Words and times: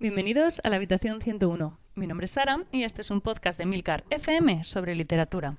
Bienvenidos 0.00 0.60
a 0.62 0.68
la 0.68 0.76
habitación 0.76 1.20
101. 1.20 1.76
Mi 1.96 2.06
nombre 2.06 2.26
es 2.26 2.30
Sara 2.30 2.60
y 2.70 2.84
este 2.84 3.00
es 3.00 3.10
un 3.10 3.20
podcast 3.20 3.58
de 3.58 3.66
Milcar 3.66 4.04
FM 4.10 4.62
sobre 4.62 4.94
literatura. 4.94 5.56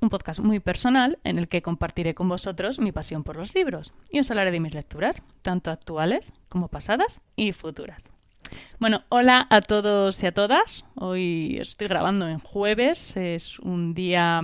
Un 0.00 0.08
podcast 0.08 0.40
muy 0.40 0.60
personal 0.60 1.18
en 1.24 1.36
el 1.36 1.46
que 1.46 1.60
compartiré 1.60 2.14
con 2.14 2.26
vosotros 2.26 2.78
mi 2.78 2.90
pasión 2.90 3.22
por 3.22 3.36
los 3.36 3.54
libros 3.54 3.92
y 4.10 4.18
os 4.18 4.30
hablaré 4.30 4.50
de 4.50 4.60
mis 4.60 4.72
lecturas, 4.72 5.22
tanto 5.42 5.70
actuales 5.70 6.32
como 6.48 6.68
pasadas 6.68 7.20
y 7.36 7.52
futuras. 7.52 8.10
Bueno, 8.80 9.02
hola 9.10 9.46
a 9.50 9.60
todos 9.60 10.22
y 10.22 10.26
a 10.26 10.32
todas. 10.32 10.86
Hoy 10.94 11.58
estoy 11.60 11.88
grabando 11.88 12.26
en 12.26 12.38
jueves, 12.38 13.14
es 13.18 13.58
un 13.58 13.92
día 13.92 14.40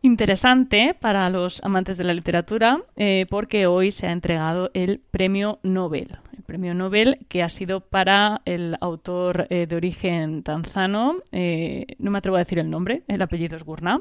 interesante 0.00 0.94
para 0.94 1.28
los 1.28 1.60
amantes 1.64 1.96
de 1.96 2.04
la 2.04 2.14
literatura 2.14 2.84
eh, 2.94 3.26
porque 3.28 3.66
hoy 3.66 3.90
se 3.90 4.06
ha 4.06 4.12
entregado 4.12 4.70
el 4.74 5.00
premio 5.00 5.58
Nobel 5.64 6.21
premio 6.42 6.74
Nobel, 6.74 7.18
que 7.28 7.42
ha 7.42 7.48
sido 7.48 7.80
para 7.80 8.42
el 8.44 8.76
autor 8.80 9.46
eh, 9.50 9.66
de 9.66 9.76
origen 9.76 10.42
tanzano, 10.42 11.16
eh, 11.32 11.86
no 11.98 12.10
me 12.10 12.18
atrevo 12.18 12.36
a 12.36 12.40
decir 12.40 12.58
el 12.58 12.70
nombre, 12.70 13.02
el 13.08 13.22
apellido 13.22 13.56
es 13.56 13.64
Gurnah. 13.64 14.00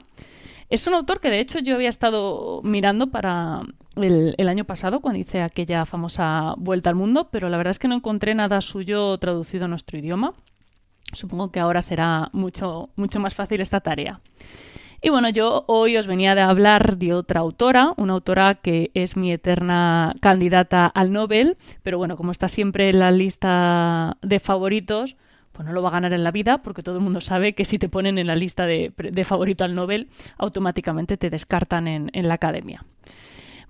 Es 0.69 0.87
un 0.87 0.93
autor 0.93 1.19
que 1.19 1.29
de 1.29 1.39
hecho 1.39 1.59
yo 1.59 1.75
había 1.75 1.89
estado 1.89 2.61
mirando 2.63 3.07
para 3.11 3.61
el, 3.97 4.35
el, 4.37 4.47
año 4.47 4.63
pasado 4.63 5.01
cuando 5.01 5.19
hice 5.19 5.41
aquella 5.41 5.85
famosa 5.85 6.53
vuelta 6.57 6.89
al 6.89 6.95
mundo, 6.95 7.27
pero 7.29 7.49
la 7.49 7.57
verdad 7.57 7.71
es 7.71 7.79
que 7.79 7.89
no 7.89 7.95
encontré 7.95 8.35
nada 8.35 8.61
suyo 8.61 9.17
traducido 9.17 9.65
a 9.65 9.67
nuestro 9.67 9.99
idioma. 9.99 10.33
Supongo 11.13 11.51
que 11.51 11.59
ahora 11.59 11.81
será 11.81 12.29
mucho, 12.31 12.89
mucho 12.95 13.19
más 13.19 13.35
fácil 13.35 13.59
esta 13.59 13.81
tarea. 13.81 14.21
Y 15.03 15.09
bueno, 15.09 15.29
yo 15.29 15.63
hoy 15.65 15.97
os 15.97 16.05
venía 16.05 16.33
a 16.33 16.49
hablar 16.49 16.97
de 16.97 17.13
otra 17.13 17.39
autora, 17.39 17.93
una 17.97 18.13
autora 18.13 18.53
que 18.53 18.91
es 18.93 19.17
mi 19.17 19.31
eterna 19.31 20.13
candidata 20.21 20.85
al 20.85 21.11
Nobel, 21.11 21.57
pero 21.81 21.97
bueno, 21.97 22.15
como 22.15 22.31
está 22.31 22.47
siempre 22.47 22.89
en 22.89 22.99
la 22.99 23.09
lista 23.09 24.17
de 24.21 24.39
favoritos, 24.39 25.15
pues 25.53 25.65
no 25.65 25.73
lo 25.73 25.81
va 25.81 25.89
a 25.89 25.93
ganar 25.93 26.13
en 26.13 26.23
la 26.23 26.29
vida, 26.29 26.59
porque 26.59 26.83
todo 26.83 26.97
el 26.97 27.01
mundo 27.01 27.19
sabe 27.19 27.53
que 27.53 27.65
si 27.65 27.79
te 27.79 27.89
ponen 27.89 28.19
en 28.19 28.27
la 28.27 28.35
lista 28.35 28.67
de, 28.67 28.93
favorito 29.25 29.63
al 29.63 29.73
Nobel, 29.73 30.07
automáticamente 30.37 31.17
te 31.17 31.31
descartan 31.31 31.87
en 31.87 32.27
la 32.27 32.35
academia. 32.35 32.85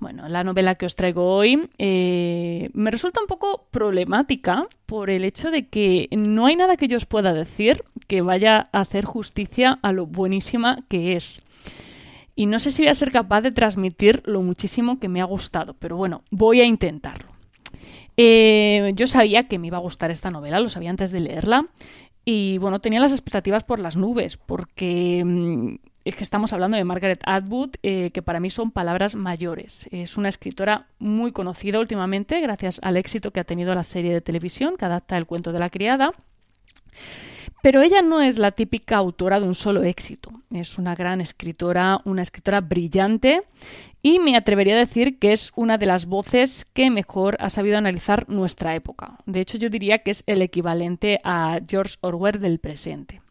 Bueno, 0.01 0.27
la 0.27 0.43
novela 0.43 0.73
que 0.73 0.87
os 0.87 0.95
traigo 0.95 1.35
hoy 1.35 1.69
eh, 1.77 2.71
me 2.73 2.89
resulta 2.89 3.21
un 3.21 3.27
poco 3.27 3.67
problemática 3.69 4.67
por 4.87 5.11
el 5.11 5.23
hecho 5.23 5.51
de 5.51 5.67
que 5.67 6.09
no 6.09 6.47
hay 6.47 6.55
nada 6.55 6.75
que 6.75 6.87
yo 6.87 6.97
os 6.97 7.05
pueda 7.05 7.33
decir 7.33 7.83
que 8.07 8.23
vaya 8.23 8.67
a 8.71 8.81
hacer 8.81 9.05
justicia 9.05 9.77
a 9.83 9.91
lo 9.91 10.07
buenísima 10.07 10.79
que 10.89 11.15
es. 11.15 11.39
Y 12.35 12.47
no 12.47 12.57
sé 12.57 12.71
si 12.71 12.81
voy 12.81 12.89
a 12.89 12.95
ser 12.95 13.11
capaz 13.11 13.41
de 13.41 13.51
transmitir 13.51 14.23
lo 14.25 14.41
muchísimo 14.41 14.99
que 14.99 15.07
me 15.07 15.21
ha 15.21 15.25
gustado, 15.25 15.75
pero 15.75 15.97
bueno, 15.97 16.23
voy 16.31 16.61
a 16.61 16.65
intentarlo. 16.65 17.29
Eh, 18.17 18.93
yo 18.95 19.05
sabía 19.05 19.47
que 19.47 19.59
me 19.59 19.67
iba 19.67 19.77
a 19.77 19.81
gustar 19.81 20.09
esta 20.09 20.31
novela, 20.31 20.59
lo 20.59 20.69
sabía 20.69 20.89
antes 20.89 21.11
de 21.11 21.19
leerla. 21.19 21.67
Y 22.25 22.57
bueno, 22.57 22.79
tenía 22.79 22.99
las 22.99 23.11
expectativas 23.11 23.63
por 23.63 23.79
las 23.79 23.97
nubes, 23.97 24.37
porque 24.37 25.23
mm, 25.23 25.75
es 26.03 26.15
que 26.15 26.23
estamos 26.23 26.53
hablando 26.53 26.77
de 26.77 26.83
Margaret 26.83 27.21
Atwood, 27.25 27.75
eh, 27.83 28.11
que 28.11 28.21
para 28.21 28.39
mí 28.39 28.49
son 28.49 28.71
palabras 28.71 29.15
mayores. 29.15 29.87
Es 29.91 30.17
una 30.17 30.29
escritora 30.29 30.87
muy 30.99 31.31
conocida 31.31 31.79
últimamente 31.79 32.41
gracias 32.41 32.79
al 32.83 32.97
éxito 32.97 33.31
que 33.31 33.39
ha 33.39 33.43
tenido 33.43 33.75
la 33.75 33.83
serie 33.83 34.13
de 34.13 34.21
televisión 34.21 34.77
que 34.77 34.85
adapta 34.85 35.17
el 35.17 35.25
cuento 35.25 35.51
de 35.51 35.59
la 35.59 35.69
criada. 35.69 36.13
Pero 37.61 37.81
ella 37.81 38.01
no 38.01 38.21
es 38.21 38.39
la 38.39 38.51
típica 38.51 38.97
autora 38.97 39.39
de 39.39 39.47
un 39.47 39.53
solo 39.53 39.83
éxito. 39.83 40.31
Es 40.49 40.79
una 40.79 40.95
gran 40.95 41.21
escritora, 41.21 42.01
una 42.05 42.23
escritora 42.23 42.59
brillante 42.59 43.43
y 44.01 44.17
me 44.17 44.35
atrevería 44.35 44.73
a 44.73 44.79
decir 44.79 45.19
que 45.19 45.31
es 45.31 45.51
una 45.55 45.77
de 45.77 45.85
las 45.85 46.07
voces 46.07 46.65
que 46.65 46.89
mejor 46.89 47.37
ha 47.39 47.49
sabido 47.49 47.77
analizar 47.77 48.27
nuestra 48.29 48.73
época. 48.73 49.19
De 49.27 49.41
hecho, 49.41 49.59
yo 49.59 49.69
diría 49.69 49.99
que 49.99 50.09
es 50.09 50.23
el 50.25 50.41
equivalente 50.41 51.21
a 51.23 51.59
George 51.67 51.97
Orwell 52.01 52.39
del 52.39 52.57
presente. 52.57 53.21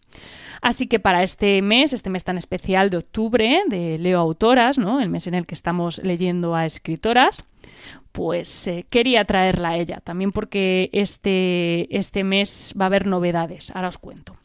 Así 0.62 0.87
que 0.87 1.00
para 1.00 1.22
este 1.22 1.62
mes, 1.62 1.93
este 1.93 2.10
mes 2.10 2.25
tan 2.25 2.37
especial 2.37 2.91
de 2.91 2.98
octubre 2.98 3.62
de 3.66 3.98
Leo 3.98 4.19
Autoras, 4.19 4.78
¿no? 4.78 5.00
el 5.00 5.09
mes 5.09 5.26
en 5.26 5.34
el 5.34 5.47
que 5.47 5.54
estamos 5.54 5.98
leyendo 5.98 6.54
a 6.54 6.66
escritoras, 6.66 7.44
pues 8.12 8.66
eh, 8.66 8.84
quería 8.91 9.25
traerla 9.25 9.70
a 9.70 9.76
ella, 9.76 10.00
también 10.03 10.32
porque 10.32 10.91
este, 10.93 11.97
este 11.97 12.25
mes 12.25 12.75
va 12.78 12.84
a 12.84 12.87
haber 12.87 13.06
novedades, 13.06 13.70
ahora 13.75 13.88
os 13.88 13.99
cuento. 13.99 14.39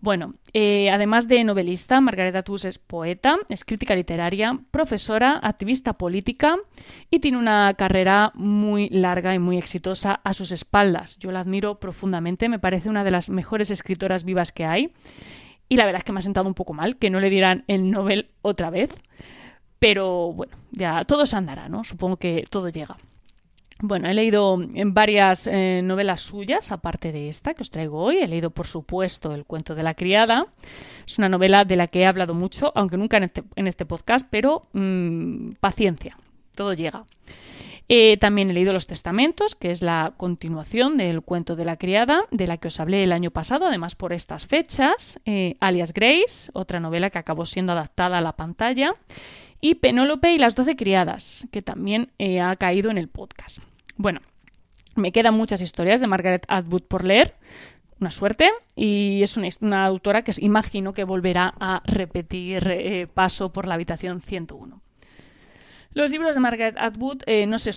Bueno, 0.00 0.34
eh, 0.52 0.90
además 0.90 1.26
de 1.26 1.42
novelista, 1.42 2.00
Margareta 2.00 2.44
Tus 2.44 2.64
es 2.64 2.78
poeta, 2.78 3.36
es 3.48 3.64
crítica 3.64 3.96
literaria, 3.96 4.60
profesora, 4.70 5.40
activista 5.42 5.94
política 5.94 6.56
y 7.10 7.18
tiene 7.18 7.36
una 7.36 7.74
carrera 7.74 8.30
muy 8.34 8.88
larga 8.90 9.34
y 9.34 9.40
muy 9.40 9.58
exitosa 9.58 10.20
a 10.22 10.34
sus 10.34 10.52
espaldas. 10.52 11.18
Yo 11.18 11.32
la 11.32 11.40
admiro 11.40 11.80
profundamente, 11.80 12.48
me 12.48 12.60
parece 12.60 12.88
una 12.88 13.02
de 13.02 13.10
las 13.10 13.28
mejores 13.28 13.72
escritoras 13.72 14.22
vivas 14.22 14.52
que 14.52 14.64
hay. 14.64 14.92
Y 15.68 15.76
la 15.76 15.84
verdad 15.84 15.98
es 15.98 16.04
que 16.04 16.12
me 16.12 16.20
ha 16.20 16.22
sentado 16.22 16.46
un 16.46 16.54
poco 16.54 16.72
mal 16.74 16.96
que 16.96 17.10
no 17.10 17.18
le 17.18 17.28
dieran 17.28 17.64
el 17.66 17.90
Nobel 17.90 18.30
otra 18.40 18.70
vez. 18.70 18.90
Pero 19.80 20.32
bueno, 20.32 20.56
ya 20.70 21.04
todo 21.04 21.26
se 21.26 21.36
andará, 21.36 21.68
¿no? 21.68 21.82
Supongo 21.82 22.16
que 22.16 22.46
todo 22.48 22.68
llega. 22.68 22.96
Bueno, 23.80 24.08
he 24.08 24.14
leído 24.14 24.58
varias 24.86 25.46
eh, 25.46 25.82
novelas 25.84 26.20
suyas, 26.22 26.72
aparte 26.72 27.12
de 27.12 27.28
esta 27.28 27.54
que 27.54 27.62
os 27.62 27.70
traigo 27.70 28.02
hoy. 28.02 28.18
He 28.18 28.26
leído, 28.26 28.50
por 28.50 28.66
supuesto, 28.66 29.32
El 29.34 29.44
cuento 29.44 29.76
de 29.76 29.84
la 29.84 29.94
criada. 29.94 30.46
Es 31.06 31.18
una 31.18 31.28
novela 31.28 31.64
de 31.64 31.76
la 31.76 31.86
que 31.86 32.00
he 32.00 32.06
hablado 32.06 32.34
mucho, 32.34 32.72
aunque 32.74 32.96
nunca 32.96 33.18
en 33.18 33.24
este, 33.24 33.44
este 33.54 33.86
podcast, 33.86 34.26
pero 34.28 34.68
mm, 34.72 35.52
paciencia, 35.60 36.18
todo 36.56 36.74
llega. 36.74 37.04
Eh, 37.88 38.18
también 38.18 38.50
he 38.50 38.52
leído 38.52 38.72
Los 38.72 38.88
Testamentos, 38.88 39.54
que 39.54 39.70
es 39.70 39.80
la 39.80 40.12
continuación 40.16 40.96
del 40.96 41.22
cuento 41.22 41.54
de 41.54 41.64
la 41.64 41.76
criada, 41.76 42.24
de 42.32 42.46
la 42.48 42.58
que 42.58 42.68
os 42.68 42.80
hablé 42.80 43.04
el 43.04 43.12
año 43.12 43.30
pasado, 43.30 43.66
además 43.66 43.94
por 43.94 44.12
estas 44.12 44.44
fechas. 44.46 45.20
Eh, 45.24 45.56
alias 45.60 45.94
Grace, 45.94 46.50
otra 46.52 46.80
novela 46.80 47.10
que 47.10 47.18
acabó 47.18 47.46
siendo 47.46 47.72
adaptada 47.72 48.18
a 48.18 48.22
la 48.22 48.32
pantalla 48.32 48.94
y 49.60 49.76
Penélope 49.76 50.32
y 50.32 50.38
las 50.38 50.54
doce 50.54 50.76
criadas, 50.76 51.46
que 51.50 51.62
también 51.62 52.10
eh, 52.18 52.40
ha 52.40 52.54
caído 52.56 52.90
en 52.90 52.98
el 52.98 53.08
podcast. 53.08 53.58
Bueno, 53.96 54.20
me 54.94 55.12
quedan 55.12 55.34
muchas 55.34 55.60
historias 55.60 56.00
de 56.00 56.06
Margaret 56.06 56.44
Atwood 56.48 56.82
por 56.82 57.04
leer, 57.04 57.34
una 58.00 58.10
suerte, 58.10 58.50
y 58.76 59.22
es 59.22 59.36
una, 59.36 59.84
autora 59.84 60.22
que 60.22 60.32
imagino 60.38 60.92
que 60.92 61.04
volverá 61.04 61.54
a 61.58 61.82
repetir 61.84 62.68
eh, 62.68 63.06
paso 63.12 63.52
por 63.52 63.66
la 63.66 63.74
habitación 63.74 64.20
101. 64.20 64.80
Los 65.94 66.10
libros 66.10 66.34
de 66.34 66.40
Margaret 66.40 66.76
Atwood 66.78 67.22
eh, 67.26 67.48
se, 67.56 67.70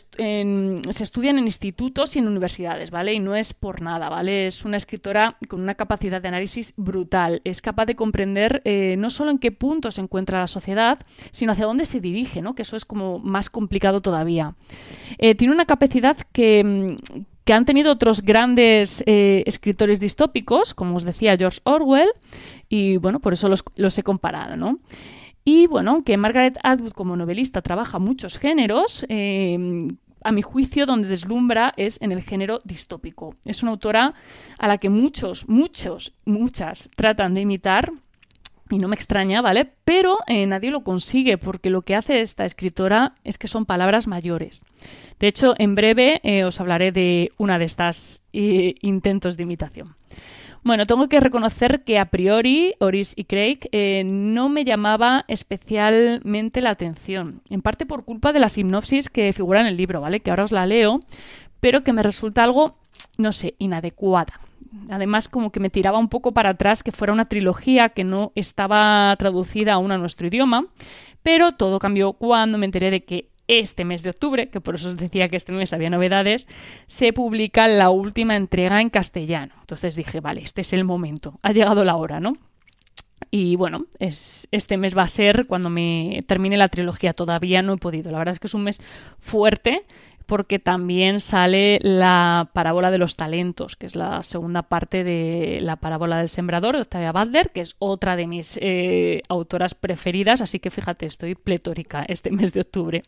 estudian 1.04 1.38
en 1.38 1.46
institutos 1.46 2.16
y 2.16 2.20
en 2.20 2.28
universidades, 2.28 2.92
¿vale? 2.92 3.14
Y 3.14 3.20
no 3.20 3.36
es 3.36 3.54
por 3.54 3.82
nada, 3.82 4.10
¿vale? 4.10 4.48
Es 4.48 4.66
una 4.66 4.76
escritora 4.78 5.38
con 5.48 5.62
una 5.62 5.76
capacidad 5.76 6.22
de 6.22 6.28
análisis 6.28 6.74
brutal. 6.76 7.42
Es 7.46 7.62
capaz 7.62 7.86
de 7.86 7.96
comprender 7.96 8.62
eh, 8.66 8.96
no 8.98 9.10
solo 9.10 9.32
en 9.32 9.40
qué 9.40 9.52
punto 9.52 9.92
se 9.92 10.02
encuentra 10.02 10.40
la 10.40 10.48
sociedad, 10.48 11.00
sino 11.32 11.54
hacia 11.54 11.66
dónde 11.66 11.86
se 11.86 12.02
dirige, 12.02 12.42
¿no? 12.42 12.54
Que 12.54 12.64
eso 12.64 12.76
es 12.76 12.84
como 12.84 13.20
más 13.20 13.50
complicado 13.50 14.02
todavía. 14.02 14.56
Eh, 15.18 15.34
tiene 15.34 15.54
una 15.54 15.66
capacidad 15.66 16.18
que, 16.34 16.64
mm, 16.64 17.22
que 17.46 17.54
han 17.54 17.66
tenido 17.66 17.94
otros 17.94 18.22
grandes 18.22 19.04
escritores 19.08 20.00
distópicos, 20.00 20.76
como 20.76 20.98
os 20.98 21.04
decía 21.04 21.38
George 21.38 21.60
Orwell, 21.64 22.10
y 22.70 22.98
bueno, 22.98 23.20
por 23.20 23.34
eso 23.34 23.50
los, 23.50 23.64
los 23.78 23.98
he 23.98 24.04
comparado, 24.04 24.58
¿no? 24.58 24.80
Y 25.44 25.68
bueno, 25.68 25.92
aunque 25.92 26.18
Margaret 26.18 26.58
Atwood 26.64 26.94
como 26.94 27.16
novelista 27.16 27.62
trabaja 27.62 28.00
muchos 28.00 28.38
géneros, 28.38 29.06
em, 29.10 29.88
a 30.24 30.32
mi 30.32 30.42
juicio 30.42 30.86
donde 30.86 31.08
deslumbra 31.08 31.74
es 31.78 31.98
en 32.02 32.12
el 32.12 32.22
género 32.22 32.60
distópico. 32.64 33.36
Es 33.44 33.64
una 33.64 33.72
autora 33.72 34.14
a 34.58 34.68
la 34.68 34.78
que 34.78 34.90
muchos, 34.90 35.48
muchos, 35.50 36.14
muchas 36.26 36.90
tratan 36.96 37.34
de 37.34 37.42
imitar. 37.42 37.92
Y 38.70 38.78
no 38.78 38.88
me 38.88 38.96
extraña, 38.96 39.42
¿vale? 39.42 39.70
Pero 39.84 40.20
eh, 40.28 40.46
nadie 40.46 40.72
lo 40.72 40.86
consigue 40.86 41.38
porque 41.38 41.70
lo 41.70 41.82
que 41.82 41.94
hace 41.94 42.22
esta 42.22 42.46
escritora 42.46 43.16
es 43.26 43.38
que 43.38 43.50
son 43.50 43.66
palabras 43.66 44.08
mayores. 44.08 44.64
De 45.20 45.28
hecho, 45.28 45.56
en 45.58 45.76
breve 45.76 46.22
eh, 46.24 46.46
os 46.46 46.62
hablaré 46.62 46.94
de 46.94 47.34
una 47.38 47.60
de 47.60 47.66
estas 47.66 48.22
eh, 48.32 48.76
intentos 48.80 49.36
de 49.36 49.44
imitación. 49.44 49.96
Bueno, 50.64 50.86
tengo 50.86 51.10
que 51.10 51.20
reconocer 51.20 51.84
que 51.84 51.98
a 51.98 52.06
priori 52.06 52.76
Oris 52.80 53.14
y 53.16 53.24
Craig 53.24 53.62
eh, 53.72 54.04
no 54.06 54.48
me 54.48 54.64
llamaba 54.64 55.26
especialmente 55.28 56.62
la 56.62 56.70
atención, 56.70 57.42
en 57.50 57.64
parte 57.64 57.88
por 57.88 58.06
culpa 58.06 58.32
de 58.32 58.40
la 58.40 58.50
sinopsis 58.50 59.10
que 59.10 59.34
figura 59.34 59.62
en 59.62 59.68
el 59.68 59.76
libro, 59.76 60.02
¿vale? 60.02 60.20
Que 60.20 60.30
ahora 60.30 60.44
os 60.44 60.52
la 60.52 60.68
leo, 60.68 61.02
pero 61.60 61.84
que 61.84 61.94
me 61.94 62.04
resulta 62.04 62.44
algo, 62.44 62.78
no 63.18 63.32
sé, 63.32 63.56
inadecuada. 63.58 64.40
Además, 64.90 65.28
como 65.28 65.52
que 65.52 65.60
me 65.60 65.72
tiraba 65.72 65.98
un 65.98 66.10
poco 66.10 66.32
para 66.32 66.52
atrás 66.52 66.84
que 66.84 66.92
fuera 66.92 67.12
una 67.12 67.26
trilogía 67.26 67.90
que 67.90 68.04
no 68.04 68.32
estaba 68.36 69.16
traducida 69.18 69.74
aún 69.74 69.92
a 69.92 69.98
nuestro 69.98 70.28
idioma, 70.28 70.68
pero 71.24 71.54
todo 71.54 71.80
cambió 71.80 72.14
cuando 72.14 72.60
me 72.60 72.66
enteré 72.66 72.92
de 72.92 73.04
que 73.04 73.31
este 73.60 73.86
mes 73.86 74.04
de 74.04 74.12
octubre, 74.12 74.50
que 74.50 74.62
por 74.62 74.76
eso 74.76 74.90
os 74.90 74.98
decía 74.98 75.30
que 75.30 75.36
este 75.36 75.52
mes 75.52 75.74
había 75.74 75.90
novedades, 75.90 76.48
se 76.88 77.14
publica 77.14 77.68
la 77.68 77.90
última 77.90 78.36
entrega 78.36 78.82
en 78.82 78.90
castellano. 78.90 79.54
Entonces 79.62 79.96
dije, 79.96 80.22
vale, 80.22 80.42
este 80.42 80.62
es 80.62 80.74
el 80.74 80.84
momento, 80.84 81.40
ha 81.42 81.52
llegado 81.52 81.84
la 81.84 81.96
hora, 81.96 82.20
¿no? 82.20 82.38
Y 83.30 83.56
bueno, 83.56 83.86
es, 84.00 84.48
este 84.52 84.78
mes 84.78 84.98
va 84.98 85.04
a 85.04 85.08
ser 85.08 85.46
cuando 85.48 85.70
me 85.70 86.22
termine 86.28 86.58
la 86.58 86.68
trilogía. 86.68 87.14
Todavía 87.14 87.62
no 87.62 87.74
he 87.74 87.78
podido. 87.78 88.12
La 88.12 88.18
verdad 88.18 88.34
es 88.34 88.40
que 88.40 88.48
es 88.48 88.54
un 88.54 88.64
mes 88.64 88.82
fuerte 89.20 89.86
porque 90.26 90.60
también 90.60 91.20
sale 91.20 91.80
la 91.82 92.50
parábola 92.54 92.92
de 92.92 92.98
los 92.98 93.16
talentos, 93.16 93.76
que 93.76 93.86
es 93.86 93.96
la 93.96 94.24
segunda 94.24 94.64
parte 94.64 95.04
de 95.04 95.60
la 95.62 95.76
parábola 95.78 96.18
del 96.18 96.30
sembrador 96.30 96.76
de 96.76 96.82
Octavia 96.82 97.12
Butler, 97.12 97.52
que 97.52 97.62
es 97.62 97.76
otra 97.80 98.16
de 98.16 98.28
mis 98.28 98.58
eh, 98.62 99.22
autoras 99.30 99.76
preferidas, 99.76 100.42
así 100.42 100.60
que 100.60 100.72
fíjate, 100.72 101.06
estoy 101.06 101.36
pletórica 101.36 102.06
este 102.08 102.32
mes 102.32 102.54
de 102.54 102.62
octubre. 102.62 103.04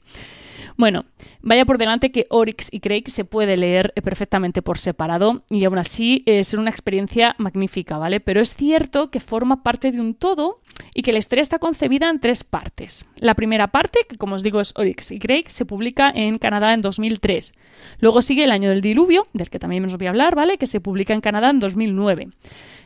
Bueno, 0.75 1.05
vaya 1.41 1.65
por 1.65 1.77
delante 1.77 2.11
que 2.11 2.25
Oryx 2.29 2.69
y 2.71 2.79
Craig 2.79 3.03
se 3.07 3.25
puede 3.25 3.57
leer 3.57 3.93
perfectamente 4.03 4.61
por 4.61 4.79
separado 4.79 5.43
y 5.49 5.65
aún 5.65 5.77
así 5.77 6.23
es 6.25 6.53
una 6.53 6.71
experiencia 6.71 7.35
magnífica, 7.37 7.97
¿vale? 7.97 8.19
Pero 8.19 8.41
es 8.41 8.55
cierto 8.55 9.11
que 9.11 9.19
forma 9.19 9.61
parte 9.61 9.91
de 9.91 10.01
un 10.01 10.15
todo 10.15 10.61
y 10.93 11.01
que 11.01 11.11
la 11.11 11.19
historia 11.19 11.41
está 11.41 11.59
concebida 11.59 12.09
en 12.09 12.19
tres 12.19 12.43
partes. 12.43 13.05
La 13.17 13.35
primera 13.35 13.67
parte, 13.67 13.99
que 14.07 14.17
como 14.17 14.35
os 14.35 14.43
digo 14.43 14.61
es 14.61 14.73
Oryx 14.75 15.11
y 15.11 15.19
Craig, 15.19 15.45
se 15.47 15.65
publica 15.65 16.11
en 16.13 16.37
Canadá 16.37 16.73
en 16.73 16.81
2003. 16.81 17.53
Luego 17.99 18.21
sigue 18.21 18.43
El 18.43 18.51
año 18.51 18.69
del 18.69 18.81
diluvio, 18.81 19.27
del 19.33 19.49
que 19.49 19.59
también 19.59 19.85
os 19.85 19.97
voy 19.97 20.07
a 20.07 20.09
hablar, 20.09 20.35
¿vale? 20.35 20.57
Que 20.57 20.67
se 20.67 20.79
publica 20.81 21.13
en 21.13 21.21
Canadá 21.21 21.49
en 21.49 21.59
2009. 21.59 22.29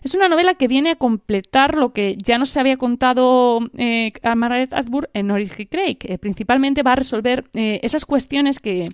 Es 0.04 0.16
una 0.16 0.30
novela 0.30 0.54
que 0.56 0.68
viene 0.68 0.92
a 0.92 0.95
completar 0.95 1.75
lo 1.75 1.92
que 1.92 2.16
ya 2.18 2.38
no 2.38 2.45
se 2.45 2.60
había 2.60 2.78
contado 2.78 3.60
eh, 3.78 4.13
a 4.24 4.36
Margaret 4.36 4.74
Atwood 4.74 5.06
en 5.13 5.31
Oryx 5.31 5.60
y 5.60 5.66
Craig. 5.66 5.98
principalmente 6.19 6.84
va 6.84 6.94
a 6.94 6.95
resolver 6.95 7.45
eh, 7.54 7.80
esas 7.84 8.06
cuestiones 8.06 8.60
que, 8.60 8.88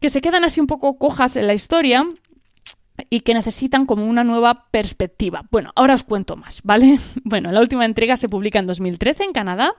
que 0.00 0.08
se 0.08 0.20
quedan 0.20 0.44
así 0.44 0.60
un 0.60 0.66
poco 0.66 0.98
cojas 0.98 1.36
en 1.36 1.46
la 1.46 1.54
historia 1.54 2.06
y 3.14 3.20
que 3.20 3.32
necesitan 3.32 3.86
como 3.86 4.06
una 4.06 4.24
nueva 4.24 4.66
perspectiva. 4.72 5.44
Bueno, 5.52 5.70
ahora 5.76 5.94
os 5.94 6.02
cuento 6.02 6.34
más, 6.34 6.62
¿vale? 6.64 6.98
Bueno, 7.22 7.52
la 7.52 7.60
última 7.60 7.84
entrega 7.84 8.16
se 8.16 8.28
publica 8.28 8.58
en 8.58 8.66
2013 8.66 9.22
en 9.22 9.32
Canadá 9.32 9.74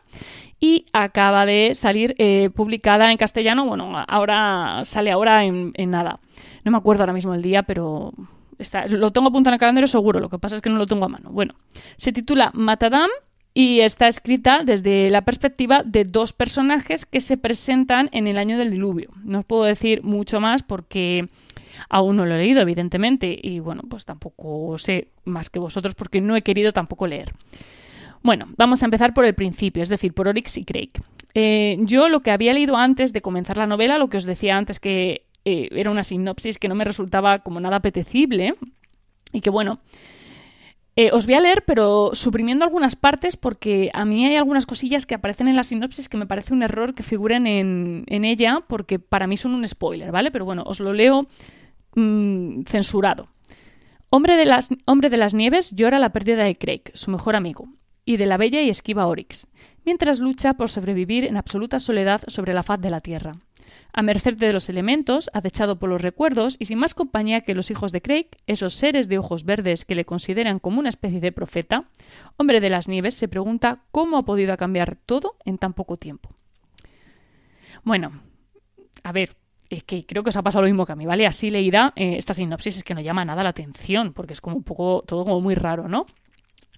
y 0.57 0.85
acaba 0.93 1.45
de 1.45 1.75
salir 1.75 2.15
eh, 2.17 2.49
publicada 2.55 3.11
en 3.11 3.17
castellano. 3.17 3.65
Bueno, 3.65 3.91
ahora 4.07 4.83
sale 4.85 5.11
ahora 5.11 5.43
en, 5.43 5.73
nada. 5.89 6.21
No 6.63 6.71
me 6.71 6.77
acuerdo 6.77 7.03
ahora 7.03 7.11
mismo 7.11 7.33
el 7.33 7.41
día, 7.41 7.63
pero 7.63 8.13
está, 8.57 8.87
lo 8.87 9.11
tengo 9.11 9.27
apuntado 9.27 9.51
en 9.51 9.55
el 9.55 9.59
calendario 9.59 9.87
seguro. 9.87 10.21
Lo 10.21 10.29
que 10.29 10.39
pasa 10.39 10.55
es 10.55 10.61
que 10.61 10.69
no 10.69 10.77
lo 10.77 10.85
tengo 10.85 11.03
a 11.03 11.09
mano. 11.09 11.29
Bueno, 11.29 11.55
se 11.97 12.13
titula 12.13 12.51
Matadam 12.53 13.09
y 13.53 13.81
está 13.81 14.07
escrita 14.07 14.63
desde 14.63 15.09
la 15.09 15.23
perspectiva 15.23 15.83
de 15.83 16.05
dos 16.05 16.31
personajes 16.31 17.05
que 17.05 17.19
se 17.19 17.35
presentan 17.35 18.07
en 18.13 18.27
el 18.27 18.37
año 18.37 18.57
del 18.57 18.71
diluvio. 18.71 19.11
No 19.25 19.39
os 19.39 19.45
puedo 19.45 19.65
decir 19.65 20.03
mucho 20.03 20.39
más 20.39 20.63
porque 20.63 21.27
Aún 21.89 22.15
no 22.17 22.25
lo 22.25 22.35
he 22.35 22.37
leído, 22.37 22.61
evidentemente, 22.61 23.37
y 23.41 23.59
bueno, 23.59 23.83
pues 23.89 24.05
tampoco 24.05 24.77
sé 24.77 25.09
más 25.23 25.49
que 25.49 25.59
vosotros 25.59 25.95
porque 25.95 26.21
no 26.21 26.35
he 26.35 26.41
querido 26.41 26.73
tampoco 26.73 27.07
leer. 27.07 27.33
Bueno, 28.23 28.47
vamos 28.57 28.81
a 28.81 28.85
empezar 28.85 29.13
por 29.13 29.23
el 29.23 29.35
principio, 29.35 29.83
es 29.83 29.89
decir, 29.89 30.13
por 30.13 30.27
Oryx 30.27 30.57
y 30.57 30.65
Craig. 30.65 30.91
Eh, 31.35 31.77
yo 31.81 32.09
lo 32.09 32.21
que 32.21 32.31
había 32.31 32.53
leído 32.53 32.75
antes 32.75 33.13
de 33.13 33.21
comenzar 33.21 33.57
la 33.57 33.67
novela, 33.67 33.99
lo 33.99 34.09
que 34.09 34.17
os 34.17 34.23
decía 34.23 34.57
antes 34.57 34.79
que 34.79 35.25
eh, 35.45 35.69
era 35.71 35.91
una 35.91 36.03
sinopsis 36.03 36.57
que 36.57 36.67
no 36.67 36.73
me 36.73 36.85
resultaba 36.85 37.39
como 37.39 37.59
nada 37.59 37.75
apetecible 37.77 38.55
y 39.31 39.41
que 39.41 39.51
bueno, 39.51 39.79
eh, 40.95 41.11
os 41.11 41.27
voy 41.27 41.35
a 41.35 41.39
leer, 41.39 41.65
pero 41.67 42.11
suprimiendo 42.13 42.65
algunas 42.65 42.95
partes 42.95 43.37
porque 43.37 43.91
a 43.93 44.05
mí 44.05 44.25
hay 44.25 44.37
algunas 44.37 44.65
cosillas 44.65 45.05
que 45.05 45.13
aparecen 45.13 45.47
en 45.47 45.55
la 45.55 45.63
sinopsis 45.63 46.09
que 46.09 46.17
me 46.17 46.25
parece 46.25 46.53
un 46.53 46.63
error 46.63 46.95
que 46.95 47.03
figuren 47.03 47.45
en, 47.45 48.05
en 48.07 48.25
ella 48.25 48.63
porque 48.65 48.97
para 48.97 49.27
mí 49.27 49.37
son 49.37 49.53
un 49.53 49.67
spoiler, 49.67 50.11
¿vale? 50.11 50.31
Pero 50.31 50.45
bueno, 50.45 50.63
os 50.65 50.79
lo 50.79 50.93
leo 50.93 51.27
Mm, 51.95 52.63
censurado. 52.63 53.29
Hombre 54.09 54.35
de, 54.35 54.45
las, 54.45 54.69
hombre 54.85 55.09
de 55.09 55.17
las 55.17 55.33
Nieves 55.33 55.71
llora 55.71 55.97
la 55.97 56.11
pérdida 56.11 56.43
de 56.43 56.55
Craig, 56.55 56.83
su 56.93 57.09
mejor 57.09 57.35
amigo, 57.35 57.67
y 58.05 58.17
de 58.17 58.25
la 58.25 58.37
bella 58.37 58.61
y 58.61 58.69
esquiva 58.69 59.07
Oryx, 59.07 59.47
mientras 59.83 60.19
lucha 60.19 60.53
por 60.53 60.69
sobrevivir 60.69 61.25
en 61.25 61.37
absoluta 61.37 61.79
soledad 61.79 62.21
sobre 62.27 62.53
la 62.53 62.63
faz 62.63 62.79
de 62.81 62.89
la 62.89 63.01
tierra. 63.01 63.33
A 63.93 64.01
merced 64.01 64.35
de 64.35 64.51
los 64.51 64.67
elementos, 64.67 65.29
acechado 65.33 65.79
por 65.79 65.89
los 65.89 66.01
recuerdos 66.01 66.57
y 66.59 66.65
sin 66.65 66.79
más 66.79 66.93
compañía 66.93 67.41
que 67.41 67.55
los 67.55 67.71
hijos 67.71 67.93
de 67.93 68.01
Craig, 68.01 68.27
esos 68.45 68.73
seres 68.73 69.07
de 69.07 69.17
ojos 69.17 69.45
verdes 69.45 69.85
que 69.85 69.95
le 69.95 70.05
consideran 70.05 70.59
como 70.59 70.79
una 70.79 70.89
especie 70.89 71.21
de 71.21 71.31
profeta, 71.31 71.85
Hombre 72.35 72.59
de 72.59 72.69
las 72.69 72.89
Nieves 72.89 73.15
se 73.15 73.29
pregunta 73.29 73.83
cómo 73.91 74.17
ha 74.17 74.25
podido 74.25 74.55
cambiar 74.57 74.97
todo 75.05 75.37
en 75.45 75.57
tan 75.57 75.73
poco 75.73 75.95
tiempo. 75.95 76.29
Bueno, 77.83 78.21
a 79.03 79.11
ver, 79.13 79.37
es 79.69 79.83
que 79.83 80.05
creo 80.05 80.23
que 80.23 80.29
os 80.29 80.37
ha 80.37 80.43
pasado 80.43 80.63
lo 80.63 80.67
mismo 80.67 80.85
que 80.85 80.91
a 80.91 80.95
mí, 80.95 81.05
¿vale? 81.05 81.25
Así 81.25 81.49
leída, 81.49 81.93
eh, 81.95 82.15
esta 82.17 82.33
sinopsis 82.33 82.77
es 82.77 82.83
que 82.83 82.93
no 82.93 83.01
llama 83.01 83.25
nada 83.25 83.43
la 83.43 83.49
atención, 83.49 84.13
porque 84.13 84.33
es 84.33 84.41
como 84.41 84.57
un 84.57 84.63
poco, 84.63 85.03
todo 85.05 85.23
como 85.23 85.41
muy 85.41 85.55
raro, 85.55 85.87
¿no? 85.87 86.05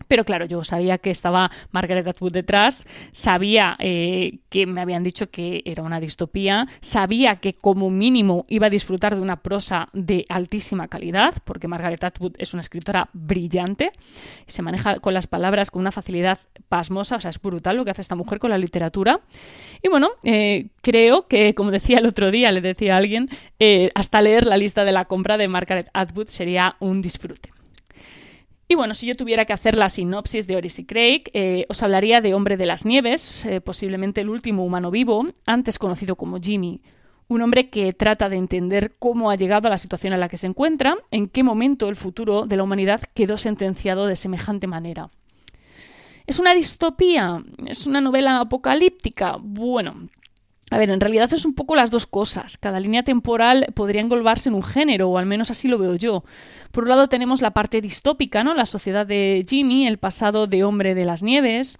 Pero 0.07 0.23
claro, 0.23 0.45
yo 0.45 0.63
sabía 0.63 0.97
que 0.97 1.09
estaba 1.09 1.51
Margaret 1.71 2.07
Atwood 2.07 2.31
detrás, 2.31 2.85
sabía 3.11 3.75
eh, 3.79 4.39
que 4.49 4.65
me 4.67 4.81
habían 4.81 5.03
dicho 5.03 5.29
que 5.29 5.63
era 5.65 5.83
una 5.83 5.99
distopía, 5.99 6.67
sabía 6.81 7.37
que 7.37 7.53
como 7.53 7.89
mínimo 7.89 8.45
iba 8.47 8.67
a 8.67 8.69
disfrutar 8.69 9.15
de 9.15 9.21
una 9.21 9.41
prosa 9.41 9.89
de 9.93 10.25
altísima 10.29 10.87
calidad, 10.87 11.35
porque 11.43 11.67
Margaret 11.67 12.03
Atwood 12.03 12.35
es 12.37 12.53
una 12.53 12.61
escritora 12.61 13.09
brillante, 13.13 13.91
se 14.45 14.61
maneja 14.61 14.99
con 14.99 15.13
las 15.13 15.27
palabras 15.27 15.71
con 15.71 15.81
una 15.81 15.91
facilidad 15.91 16.39
pasmosa, 16.69 17.15
o 17.15 17.21
sea, 17.21 17.31
es 17.31 17.41
brutal 17.41 17.77
lo 17.77 17.85
que 17.85 17.91
hace 17.91 18.01
esta 18.01 18.15
mujer 18.15 18.39
con 18.39 18.51
la 18.51 18.57
literatura. 18.57 19.21
Y 19.81 19.89
bueno, 19.89 20.11
eh, 20.23 20.67
creo 20.81 21.27
que, 21.27 21.53
como 21.55 21.71
decía 21.71 21.99
el 21.99 22.05
otro 22.05 22.31
día, 22.31 22.51
le 22.51 22.61
decía 22.61 22.95
a 22.95 22.97
alguien, 22.97 23.29
eh, 23.59 23.91
hasta 23.95 24.21
leer 24.21 24.45
la 24.45 24.57
lista 24.57 24.83
de 24.83 24.91
la 24.91 25.05
compra 25.05 25.37
de 25.37 25.47
Margaret 25.47 25.89
Atwood 25.93 26.27
sería 26.27 26.75
un 26.79 27.01
disfrute. 27.01 27.56
Y 28.69 28.75
bueno, 28.75 28.93
si 28.93 29.07
yo 29.07 29.15
tuviera 29.15 29.45
que 29.45 29.53
hacer 29.53 29.77
la 29.77 29.89
sinopsis 29.89 30.45
de 30.45 30.57
Oris 30.57 30.79
y 30.79 30.85
Craig, 30.85 31.23
eh, 31.33 31.65
os 31.69 31.81
hablaría 31.83 32.19
de 32.19 32.33
Hombre 32.33 32.57
de 32.57 32.65
las 32.65 32.85
Nieves, 32.85 33.45
eh, 33.45 33.61
posiblemente 33.61 34.19
el 34.19 34.29
último 34.29 34.65
humano 34.65 34.91
vivo, 34.91 35.25
antes 35.45 35.79
conocido 35.79 36.17
como 36.17 36.39
Jimmy. 36.41 36.81
Un 37.29 37.41
hombre 37.41 37.69
que 37.69 37.93
trata 37.93 38.27
de 38.27 38.35
entender 38.35 38.95
cómo 38.99 39.31
ha 39.31 39.35
llegado 39.35 39.67
a 39.67 39.71
la 39.71 39.77
situación 39.77 40.13
en 40.13 40.19
la 40.19 40.27
que 40.27 40.37
se 40.37 40.47
encuentra, 40.47 40.97
en 41.11 41.29
qué 41.29 41.43
momento 41.43 41.87
el 41.87 41.95
futuro 41.95 42.45
de 42.45 42.57
la 42.57 42.63
humanidad 42.63 43.01
quedó 43.13 43.37
sentenciado 43.37 44.05
de 44.05 44.17
semejante 44.17 44.67
manera. 44.67 45.09
¿Es 46.25 46.39
una 46.39 46.53
distopía? 46.53 47.41
¿Es 47.67 47.87
una 47.87 48.01
novela 48.01 48.41
apocalíptica? 48.41 49.37
Bueno, 49.39 50.09
a 50.69 50.77
ver, 50.77 50.89
en 50.89 50.99
realidad 50.99 51.31
es 51.33 51.45
un 51.45 51.53
poco 51.53 51.75
las 51.75 51.91
dos 51.91 52.05
cosas. 52.05 52.57
Cada 52.57 52.79
línea 52.79 53.03
temporal 53.03 53.67
podría 53.73 54.01
englobarse 54.01 54.49
en 54.49 54.55
un 54.55 54.63
género, 54.63 55.09
o 55.09 55.17
al 55.17 55.25
menos 55.25 55.49
así 55.49 55.67
lo 55.67 55.77
veo 55.77 55.95
yo. 55.95 56.23
Por 56.71 56.83
un 56.83 56.89
lado 56.89 57.07
tenemos 57.07 57.41
la 57.41 57.51
parte 57.51 57.79
distópica, 57.79 58.43
¿no? 58.43 58.53
La 58.53 58.65
sociedad 58.65 59.05
de 59.05 59.45
Jimmy, 59.47 59.87
el 59.87 59.97
pasado 59.97 60.45
de 60.45 60.65
hombre 60.65 60.93
de 60.93 61.05
las 61.05 61.23
nieves, 61.23 61.77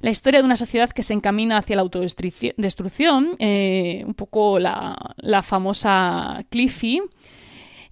la 0.00 0.10
historia 0.10 0.40
de 0.40 0.46
una 0.46 0.56
sociedad 0.56 0.90
que 0.90 1.02
se 1.02 1.12
encamina 1.12 1.58
hacia 1.58 1.76
la 1.76 1.82
autodestrucción, 1.82 3.36
eh, 3.38 4.02
un 4.06 4.14
poco 4.14 4.58
la, 4.58 5.14
la 5.18 5.42
famosa 5.42 6.44
Cliffy, 6.48 7.02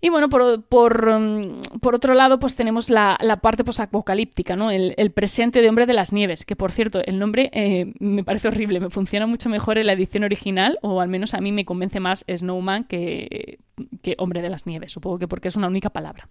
y 0.01 0.09
bueno, 0.09 0.29
mm, 0.29 1.79
por 1.81 1.95
otro 1.95 2.15
lado, 2.15 2.39
pues 2.39 2.55
tenemos 2.55 2.89
la, 2.89 3.19
parte 3.43 3.65
posapocalíptica, 3.65 4.57
¿no? 4.57 4.71
El, 4.71 5.13
presente 5.13 5.61
de 5.61 5.69
Hombre 5.69 5.87
de 5.87 5.95
las 5.95 6.13
Nieves, 6.13 6.45
que 6.45 6.57
por 6.57 6.73
cierto, 6.73 7.03
el 7.05 7.19
nombre 7.19 7.51
eh, 7.53 7.93
me 7.99 8.25
parece 8.25 8.49
horrible, 8.49 8.81
me 8.81 8.91
funciona 8.91 9.27
mucho 9.27 9.49
mejor 9.49 9.79
en 9.79 9.87
la 9.87 9.93
edición 9.93 10.25
original, 10.25 10.79
o 10.83 11.01
al 11.01 11.09
menos 11.09 11.35
a 11.35 11.41
mí 11.41 11.53
me 11.53 11.65
convence 11.65 12.01
más 12.01 12.25
Snowman 12.29 12.85
que, 12.85 13.59
que 14.03 14.15
Hombre 14.19 14.43
de 14.43 14.49
las 14.49 14.67
Nieves, 14.67 14.93
supongo 14.93 15.19
que 15.19 15.29
porque 15.29 15.49
es 15.49 15.57
una 15.57 15.69
única 15.69 15.91
palabra. 15.91 16.29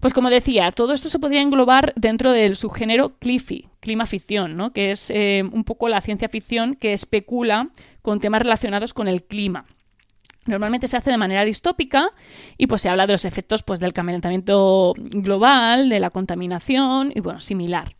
Pues 0.00 0.12
como 0.12 0.30
decía, 0.30 0.72
todo 0.72 0.92
esto 0.92 1.08
se 1.08 1.18
podría 1.18 1.42
englobar 1.42 1.92
dentro 1.96 2.32
del 2.32 2.56
subgénero 2.56 3.18
Cliffy, 3.18 3.68
clima 3.80 4.06
ficción, 4.06 4.56
¿no? 4.56 4.72
que 4.72 4.90
es 4.90 5.10
eh, 5.10 5.42
un 5.50 5.64
poco 5.64 5.88
la 5.88 6.00
ciencia 6.00 6.28
ficción 6.28 6.74
que 6.74 6.92
especula 6.92 7.70
con 8.02 8.20
temas 8.20 8.42
relacionados 8.42 8.92
con 8.92 9.08
el 9.08 9.24
clima. 9.24 9.66
Normalmente 10.46 10.88
se 10.88 10.96
hace 10.96 11.10
de 11.10 11.16
manera 11.16 11.44
distópica 11.44 12.10
y 12.56 12.66
pues 12.66 12.82
se 12.82 12.88
habla 12.88 13.06
de 13.06 13.12
los 13.12 13.24
efectos 13.24 13.62
pues, 13.62 13.80
del 13.80 13.92
calentamiento 13.92 14.94
global, 14.96 15.88
de 15.88 16.00
la 16.00 16.10
contaminación 16.10 17.12
y 17.14 17.20
bueno, 17.20 17.40
similar. 17.40 17.94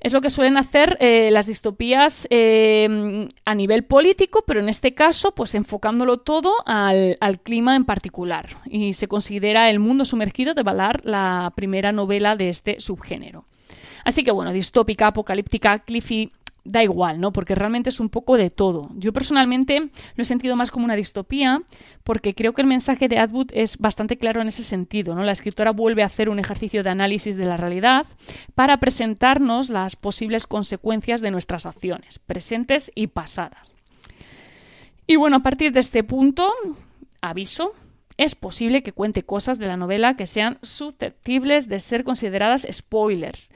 Es 0.00 0.12
lo 0.12 0.20
que 0.20 0.30
suelen 0.30 0.56
hacer 0.56 0.96
eh, 1.00 1.30
las 1.32 1.46
distopías 1.46 2.28
eh, 2.30 3.28
a 3.44 3.54
nivel 3.54 3.84
político, 3.84 4.44
pero 4.46 4.60
en 4.60 4.68
este 4.68 4.94
caso, 4.94 5.34
pues 5.34 5.56
enfocándolo 5.56 6.18
todo 6.18 6.54
al, 6.66 7.16
al, 7.20 7.40
clima 7.40 7.74
en 7.74 7.84
particular. 7.84 8.58
Y 8.66 8.92
se 8.92 9.08
considera 9.08 9.70
El 9.70 9.80
mundo 9.80 10.04
sumergido 10.04 10.54
de 10.54 10.62
Valar 10.62 11.00
la 11.04 11.52
primera 11.56 11.90
novela 11.90 12.36
de 12.36 12.48
este 12.48 12.78
subgénero. 12.78 13.46
Así 14.04 14.22
que 14.22 14.30
bueno, 14.30 14.52
distópica, 14.52 15.08
apocalíptica, 15.08 15.80
Cliffy 15.80 16.32
da 16.68 16.82
igual, 16.82 17.20
¿no? 17.20 17.32
Porque 17.32 17.54
realmente 17.54 17.88
es 17.88 17.98
un 17.98 18.10
poco 18.10 18.36
de 18.36 18.50
todo. 18.50 18.90
Yo 18.94 19.12
personalmente 19.12 19.90
lo 20.14 20.22
he 20.22 20.24
sentido 20.24 20.54
más 20.54 20.70
como 20.70 20.84
una 20.84 20.96
distopía 20.96 21.62
porque 22.04 22.34
creo 22.34 22.52
que 22.52 22.62
el 22.62 22.68
mensaje 22.68 23.08
de 23.08 23.18
Atwood 23.18 23.50
es 23.52 23.78
bastante 23.78 24.18
claro 24.18 24.40
en 24.42 24.48
ese 24.48 24.62
sentido, 24.62 25.14
¿no? 25.14 25.24
La 25.24 25.32
escritora 25.32 25.72
vuelve 25.72 26.02
a 26.02 26.06
hacer 26.06 26.28
un 26.28 26.38
ejercicio 26.38 26.82
de 26.82 26.90
análisis 26.90 27.36
de 27.36 27.46
la 27.46 27.56
realidad 27.56 28.06
para 28.54 28.76
presentarnos 28.76 29.70
las 29.70 29.96
posibles 29.96 30.46
consecuencias 30.46 31.20
de 31.20 31.30
nuestras 31.30 31.64
acciones, 31.64 32.18
presentes 32.18 32.92
y 32.94 33.08
pasadas. 33.08 33.74
Y 35.06 35.16
bueno, 35.16 35.36
a 35.36 35.42
partir 35.42 35.72
de 35.72 35.80
este 35.80 36.04
punto, 36.04 36.52
aviso, 37.22 37.72
es 38.18 38.34
posible 38.34 38.82
que 38.82 38.92
cuente 38.92 39.22
cosas 39.22 39.58
de 39.58 39.66
la 39.66 39.78
novela 39.78 40.16
que 40.16 40.26
sean 40.26 40.58
susceptibles 40.60 41.68
de 41.68 41.80
ser 41.80 42.04
consideradas 42.04 42.66
spoilers 42.70 43.50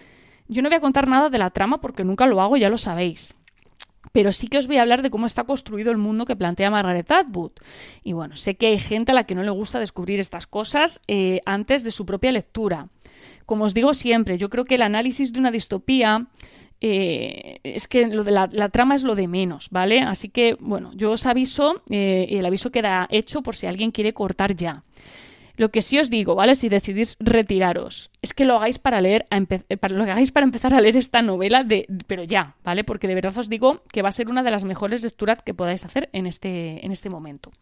yo 0.48 0.62
no 0.62 0.68
voy 0.68 0.76
a 0.76 0.80
contar 0.80 1.08
nada 1.08 1.30
de 1.30 1.38
la 1.38 1.50
trama 1.50 1.80
porque 1.80 2.04
nunca 2.04 2.26
lo 2.26 2.40
hago, 2.40 2.56
ya 2.56 2.68
lo 2.68 2.78
sabéis. 2.78 3.34
pero 4.12 4.30
sí 4.30 4.48
que 4.48 4.58
os 4.58 4.66
voy 4.66 4.76
a 4.76 4.82
hablar 4.82 5.00
de 5.00 5.10
cómo 5.10 5.24
está 5.26 5.44
construido 5.44 5.90
el 5.90 5.96
mundo 5.96 6.26
que 6.26 6.36
plantea 6.36 6.70
Margaret 6.70 7.10
Atwood. 7.10 7.52
Y 8.04 8.12
bueno, 8.12 8.36
sé 8.36 8.56
que 8.56 8.66
hay 8.66 8.78
gente 8.78 9.12
a 9.12 9.14
la 9.14 9.24
que 9.24 9.34
no 9.34 9.42
le 9.42 9.50
gusta 9.50 9.78
descubrir 9.78 10.20
estas 10.20 10.46
cosas 10.46 11.00
eh, 11.08 11.40
antes 11.46 11.82
de 11.82 11.90
su 11.90 12.04
propia 12.04 12.30
lectura. 12.30 12.88
Como 13.46 13.64
os 13.64 13.74
digo 13.74 13.94
siempre, 13.94 14.36
yo 14.36 14.50
creo 14.50 14.64
que 14.64 14.74
el 14.74 14.82
análisis 14.82 15.32
de 15.32 15.38
una 15.38 15.50
distopía 15.50 16.26
eh, 16.80 17.60
es 17.62 17.86
que 17.86 18.08
lo 18.08 18.24
de 18.24 18.32
la, 18.32 18.68
trama 18.68 18.96
es 18.96 19.04
lo 19.04 19.14
de 19.14 19.28
menos, 19.28 19.68
¿vale? 19.70 20.00
Así 20.00 20.28
que, 20.28 20.56
bueno, 20.58 20.90
yo 20.94 21.12
os 21.12 21.26
aviso 21.26 21.82
eh, 21.90 22.26
y 22.28 22.36
el 22.36 22.46
aviso 22.46 22.72
queda 22.72 23.06
hecho 23.10 23.42
por 23.42 23.54
si 23.54 23.66
alguien 23.66 23.92
quiere 23.92 24.12
cortar 24.12 24.56
ya. 24.56 24.82
Lo 25.56 25.70
que 25.70 25.82
sí 25.82 25.98
os 25.98 26.10
digo, 26.10 26.34
¿vale? 26.34 26.54
Si 26.54 26.68
decidís 26.68 27.16
retiraros, 27.20 28.10
es 28.22 28.32
que 28.32 28.44
lo 28.44 28.56
hagáis 28.56 28.78
para 28.78 29.00
leer, 29.00 29.26
eh, 29.30 29.76
para, 29.76 29.94
lo 29.94 30.02
hagáis 30.04 30.32
para 30.32 30.44
empezar 30.44 30.74
a 30.74 30.80
leer 30.80 30.96
esta 30.96 31.22
novela, 31.22 31.64
de, 31.64 31.86
pero 32.06 32.24
ya, 32.24 32.56
¿vale? 32.64 32.84
Porque 32.84 33.08
de 33.08 33.14
verdad 33.14 33.36
os 33.36 33.48
digo 33.48 33.82
que 33.92 34.02
va 34.02 34.08
a 34.08 34.12
ser 34.12 34.28
una 34.28 34.42
de 34.42 34.50
las 34.50 34.64
mejores 34.64 35.02
lecturas 35.02 35.42
que 35.44 35.54
podáis 35.54 35.84
hacer 35.84 36.08
en 36.12 36.26
este, 36.26 36.84
en 36.84 36.92
este 36.92 37.10
momento. 37.10 37.52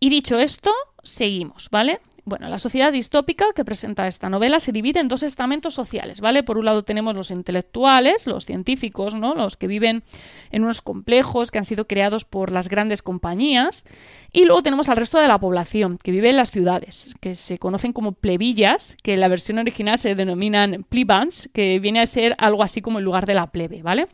Y 0.00 0.10
dicho 0.10 0.38
esto, 0.38 0.72
seguimos, 1.02 1.68
¿vale? 1.70 2.00
Bueno, 2.28 2.48
la 2.48 2.58
sociedad 2.58 2.92
distópica 2.92 3.44
que 3.54 3.64
presenta 3.64 4.08
esta 4.08 4.28
novela 4.28 4.58
se 4.58 4.72
divide 4.72 4.98
en 4.98 5.06
dos 5.06 5.22
estamentos 5.22 5.74
sociales, 5.74 6.20
¿vale? 6.20 6.42
Por 6.42 6.58
un 6.58 6.64
lado 6.64 6.82
tenemos 6.82 7.14
los 7.14 7.30
intelectuales, 7.30 8.26
los 8.26 8.44
científicos, 8.44 9.14
¿no? 9.14 9.36
Los 9.36 9.56
que 9.56 9.68
viven 9.68 10.02
en 10.50 10.64
unos 10.64 10.82
complejos 10.82 11.52
que 11.52 11.58
han 11.58 11.64
sido 11.64 11.86
creados 11.86 12.24
por 12.24 12.50
las 12.50 12.68
grandes 12.68 13.00
compañías, 13.00 13.84
y 14.32 14.44
luego 14.44 14.64
tenemos 14.64 14.88
al 14.88 14.96
resto 14.96 15.20
de 15.20 15.28
la 15.28 15.38
población 15.38 15.98
que 16.02 16.10
vive 16.10 16.30
en 16.30 16.36
las 16.36 16.50
ciudades, 16.50 17.14
que 17.20 17.36
se 17.36 17.58
conocen 17.58 17.92
como 17.92 18.10
plebillas, 18.10 18.96
que 19.04 19.14
en 19.14 19.20
la 19.20 19.28
versión 19.28 19.58
original 19.58 19.96
se 19.96 20.16
denominan 20.16 20.84
plebans, 20.88 21.48
que 21.54 21.78
viene 21.78 22.00
a 22.00 22.06
ser 22.06 22.34
algo 22.38 22.64
así 22.64 22.82
como 22.82 22.98
el 22.98 23.04
lugar 23.04 23.26
de 23.26 23.34
la 23.34 23.52
plebe, 23.52 23.82
¿vale? 23.82 24.08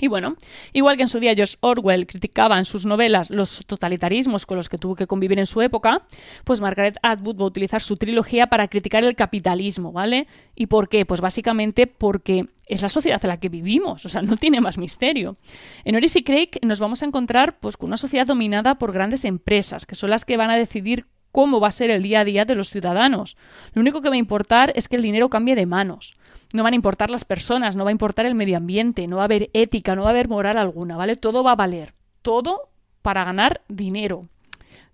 Y 0.00 0.08
bueno, 0.08 0.36
igual 0.72 0.96
que 0.96 1.02
en 1.02 1.08
su 1.08 1.20
día 1.20 1.34
George 1.34 1.56
Orwell 1.60 2.06
criticaba 2.06 2.58
en 2.58 2.64
sus 2.64 2.84
novelas 2.84 3.30
los 3.30 3.64
totalitarismos 3.64 4.44
con 4.44 4.56
los 4.56 4.68
que 4.68 4.76
tuvo 4.76 4.96
que 4.96 5.06
convivir 5.06 5.38
en 5.38 5.46
su 5.46 5.62
época, 5.62 6.02
pues 6.42 6.60
Margaret 6.60 6.98
Atwood 7.02 7.38
va 7.38 7.44
a 7.44 7.48
utilizar 7.48 7.80
su 7.80 7.96
trilogía 7.96 8.48
para 8.48 8.66
criticar 8.66 9.04
el 9.04 9.14
capitalismo, 9.14 9.92
¿vale? 9.92 10.26
¿Y 10.56 10.66
por 10.66 10.88
qué? 10.88 11.06
Pues 11.06 11.20
básicamente 11.20 11.86
porque 11.86 12.46
es 12.66 12.82
la 12.82 12.88
sociedad 12.88 13.20
en 13.22 13.28
la 13.28 13.38
que 13.38 13.48
vivimos, 13.48 14.04
o 14.04 14.08
sea, 14.08 14.22
no 14.22 14.36
tiene 14.36 14.60
más 14.60 14.78
misterio. 14.78 15.36
En 15.84 15.94
Oris 15.94 16.16
y 16.16 16.24
Craig 16.24 16.50
nos 16.62 16.80
vamos 16.80 17.02
a 17.02 17.06
encontrar 17.06 17.60
pues 17.60 17.76
con 17.76 17.88
una 17.88 17.96
sociedad 17.96 18.26
dominada 18.26 18.78
por 18.78 18.92
grandes 18.92 19.24
empresas, 19.24 19.86
que 19.86 19.94
son 19.94 20.10
las 20.10 20.24
que 20.24 20.36
van 20.36 20.50
a 20.50 20.56
decidir 20.56 21.06
cómo 21.30 21.60
va 21.60 21.68
a 21.68 21.72
ser 21.72 21.90
el 21.90 22.02
día 22.02 22.20
a 22.20 22.24
día 22.24 22.44
de 22.44 22.54
los 22.54 22.70
ciudadanos. 22.70 23.36
Lo 23.74 23.80
único 23.80 24.00
que 24.00 24.08
va 24.08 24.14
a 24.14 24.18
importar 24.18 24.72
es 24.76 24.88
que 24.88 24.96
el 24.96 25.02
dinero 25.02 25.28
cambie 25.30 25.56
de 25.56 25.66
manos. 25.66 26.16
No 26.54 26.62
van 26.62 26.72
a 26.72 26.76
importar 26.76 27.10
las 27.10 27.24
personas, 27.24 27.74
no 27.74 27.82
va 27.82 27.90
a 27.90 27.92
importar 27.92 28.26
el 28.26 28.36
medio 28.36 28.56
ambiente, 28.56 29.08
no 29.08 29.16
va 29.16 29.22
a 29.22 29.24
haber 29.24 29.50
ética, 29.54 29.96
no 29.96 30.02
va 30.02 30.10
a 30.10 30.10
haber 30.10 30.28
moral 30.28 30.56
alguna, 30.56 30.96
¿vale? 30.96 31.16
Todo 31.16 31.42
va 31.42 31.50
a 31.50 31.56
valer. 31.56 31.94
Todo 32.22 32.68
para 33.02 33.24
ganar 33.24 33.62
dinero. 33.66 34.28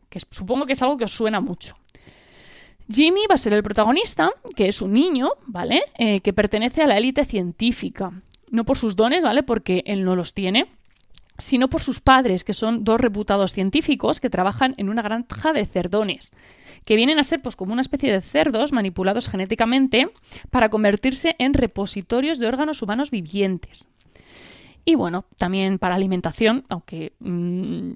Que 0.09 0.21
supongo 0.31 0.65
que 0.65 0.73
es 0.73 0.81
algo 0.81 0.97
que 0.97 1.05
os 1.05 1.13
suena 1.13 1.43
mucho. 1.43 1.77
Jimmy 2.91 3.27
va 3.29 3.35
a 3.35 3.39
ser 3.39 3.53
el 3.53 3.63
protagonista, 3.63 4.33
que 4.57 4.69
es 4.69 4.81
un 4.81 4.95
niño, 4.95 5.33
¿vale? 5.45 5.83
Eh, 5.99 6.21
que 6.23 6.33
pertenece 6.33 6.83
a 6.83 6.87
la 6.87 6.97
élite 6.97 7.27
científica. 7.27 8.11
No 8.51 8.65
por 8.65 8.79
sus 8.79 8.97
dones, 8.97 9.23
¿vale? 9.23 9.43
Porque 9.43 9.83
él 9.85 10.03
no 10.03 10.17
los 10.17 10.33
tiene, 10.33 10.67
sino 11.41 11.69
por 11.69 11.83
sus 11.83 12.01
padres, 12.01 12.45
que 12.45 12.55
son 12.55 12.85
dos 12.85 13.01
reputados 13.01 13.53
científicos 13.53 14.21
que 14.21 14.31
trabajan 14.31 14.75
en 14.77 14.89
una 14.89 15.03
granja 15.03 15.53
de 15.53 15.67
cerdones, 15.67 16.31
que 16.85 16.97
vienen 16.97 17.19
a 17.19 17.25
ser 17.25 17.43
pues 17.43 17.57
como 17.57 17.73
una 17.73 17.83
especie 17.83 18.13
de 18.13 18.21
cerdos 18.21 18.73
manipulados 18.73 19.29
genéticamente 19.29 20.09
para 20.51 20.69
convertirse 20.69 21.37
en 21.39 21.55
repositorios 21.55 22.39
de 22.39 22.47
órganos 22.47 22.83
humanos 22.83 23.11
vivientes. 23.11 23.89
Y 24.85 24.95
bueno, 24.95 25.27
también 25.37 25.79
para 25.79 25.95
alimentación, 25.95 26.65
aunque 26.69 27.13
mm, 27.21 27.93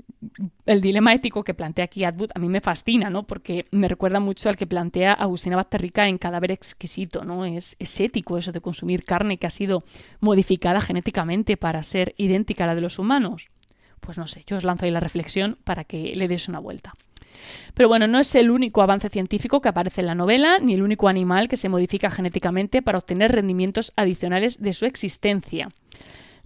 el 0.67 0.81
dilema 0.81 1.14
ético 1.14 1.43
que 1.43 1.55
plantea 1.55 1.87
aquí 1.87 2.05
Atwood 2.05 2.31
a 2.35 2.38
mí 2.38 2.49
me 2.49 2.61
fascina, 2.61 3.11
¿no? 3.11 3.26
Porque 3.26 3.67
me 3.71 3.88
recuerda 3.88 4.21
mucho 4.21 4.49
al 4.49 4.57
que 4.57 4.67
plantea 4.67 5.12
Agustina 5.12 5.57
Basterrica 5.57 6.07
en 6.09 6.19
Cadáver 6.19 6.50
Exquisito, 6.50 7.25
¿no? 7.25 7.45
Es, 7.47 7.76
es 7.79 7.99
ético 8.00 8.37
eso 8.37 8.53
de 8.53 8.61
consumir 8.61 9.05
carne 9.05 9.38
que 9.38 9.47
ha 9.47 9.50
sido 9.50 9.85
modificada 10.21 10.81
genéticamente 10.81 11.57
para 11.57 11.83
ser 11.83 12.14
idéntica 12.19 12.64
a 12.64 12.69
la 12.69 12.75
de 12.75 12.83
los 12.83 12.99
humanos. 12.99 13.49
Pues 14.00 14.19
no 14.19 14.26
sé, 14.26 14.45
yo 14.47 14.57
os 14.57 14.64
lanzo 14.64 14.85
ahí 14.85 14.91
la 14.91 15.00
reflexión 15.00 15.57
para 15.64 15.85
que 15.85 16.14
le 16.14 16.29
deis 16.29 16.49
una 16.49 16.59
vuelta. 16.59 16.93
Pero 17.75 17.88
bueno, 17.88 18.07
no 18.07 18.19
es 18.19 18.35
el 18.35 18.50
único 18.50 18.83
avance 18.83 19.09
científico 19.09 19.61
que 19.61 19.69
aparece 19.69 20.03
en 20.03 20.07
la 20.09 20.14
novela, 20.14 20.59
ni 20.61 20.75
el 20.75 20.83
único 20.83 21.09
animal 21.09 21.49
que 21.49 21.57
se 21.57 21.69
modifica 21.69 22.11
genéticamente 22.11 22.83
para 22.83 22.99
obtener 22.99 23.33
rendimientos 23.33 23.93
adicionales 23.97 24.61
de 24.61 24.73
su 24.73 24.87
existencia. 24.87 25.69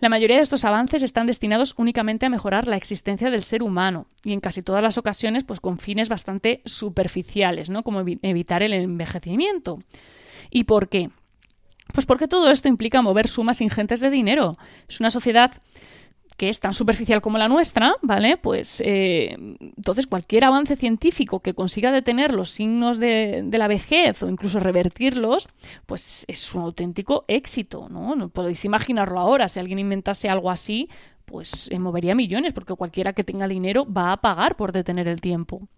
La 0.00 0.08
mayoría 0.08 0.36
de 0.36 0.42
estos 0.42 0.64
avances 0.64 1.02
están 1.02 1.26
destinados 1.26 1.74
únicamente 1.76 2.26
a 2.26 2.30
mejorar 2.30 2.68
la 2.68 2.76
existencia 2.76 3.30
del 3.30 3.42
ser 3.42 3.64
humano 3.64 4.06
y 4.24 4.32
en 4.32 4.40
casi 4.40 4.62
todas 4.62 4.82
las 4.82 4.96
ocasiones 4.96 5.42
pues 5.42 5.58
con 5.58 5.78
fines 5.78 6.08
bastante 6.08 6.62
superficiales, 6.64 7.68
¿no? 7.68 7.82
como 7.82 8.00
evitar 8.00 8.62
el 8.62 8.72
envejecimiento. 8.74 9.80
¿Y 10.50 10.64
por 10.64 10.88
qué? 10.88 11.10
Pues 11.92 12.06
porque 12.06 12.28
todo 12.28 12.50
esto 12.50 12.68
implica 12.68 13.02
mover 13.02 13.26
sumas 13.26 13.60
ingentes 13.60 13.98
de 13.98 14.10
dinero. 14.10 14.56
Es 14.88 15.00
una 15.00 15.10
sociedad 15.10 15.62
que 16.38 16.48
es 16.48 16.60
tan 16.60 16.72
superficial 16.72 17.20
como 17.20 17.36
la 17.36 17.48
nuestra, 17.48 17.96
¿vale? 18.00 18.36
Pues 18.36 18.80
eh, 18.86 19.36
entonces 19.76 20.06
cualquier 20.06 20.44
avance 20.44 20.76
científico 20.76 21.40
que 21.40 21.52
consiga 21.52 21.90
detener 21.90 22.32
los 22.32 22.50
signos 22.50 22.98
de, 22.98 23.44
la 23.50 23.66
vejez 23.66 24.22
o 24.22 24.28
incluso 24.28 24.60
revertirlos, 24.60 25.48
pues 25.84 26.24
es 26.28 26.54
un 26.54 26.62
auténtico 26.62 27.24
éxito, 27.26 27.88
¿no? 27.90 28.14
No 28.14 28.28
podéis 28.28 28.64
imaginarlo 28.64 29.18
ahora, 29.18 29.48
si 29.48 29.58
alguien 29.58 29.80
inventase 29.80 30.28
algo 30.28 30.52
así, 30.52 30.88
pues 31.24 31.68
eh, 31.72 31.80
movería 31.80 32.14
millones, 32.14 32.52
porque 32.52 32.74
cualquiera 32.74 33.12
que 33.14 33.24
tenga 33.24 33.48
dinero 33.48 33.84
va 33.84 34.12
a 34.12 34.18
pagar 34.18 34.54
por 34.54 34.70
detener 34.70 35.08
el 35.08 35.20
tiempo. 35.20 35.68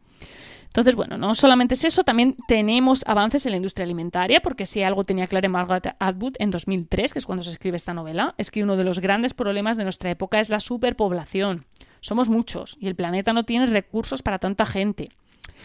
Entonces, 0.70 0.94
bueno, 0.94 1.18
no 1.18 1.34
solamente 1.34 1.74
es 1.74 1.84
eso, 1.84 2.04
también 2.04 2.36
tenemos 2.46 3.02
avances 3.04 3.44
en 3.44 3.50
la 3.50 3.56
industria 3.56 3.82
alimentaria, 3.82 4.40
porque 4.40 4.66
si 4.66 4.84
algo 4.84 5.02
tenía 5.02 5.26
claro 5.26 5.50
Margaret 5.50 5.96
Atwood 5.98 6.34
en 6.38 6.52
2003, 6.52 7.12
que 7.12 7.18
es 7.18 7.26
cuando 7.26 7.42
se 7.42 7.50
escribe 7.50 7.76
esta 7.76 7.92
novela, 7.92 8.36
es 8.38 8.52
que 8.52 8.62
uno 8.62 8.76
de 8.76 8.84
los 8.84 9.00
grandes 9.00 9.34
problemas 9.34 9.76
de 9.76 9.82
nuestra 9.82 10.10
época 10.10 10.38
es 10.38 10.48
la 10.48 10.60
superpoblación. 10.60 11.66
Somos 12.00 12.28
muchos 12.28 12.76
y 12.80 12.86
el 12.86 12.94
planeta 12.94 13.32
no 13.32 13.44
tiene 13.44 13.66
recursos 13.66 14.22
para 14.22 14.38
tanta 14.38 14.64
gente. 14.64 15.08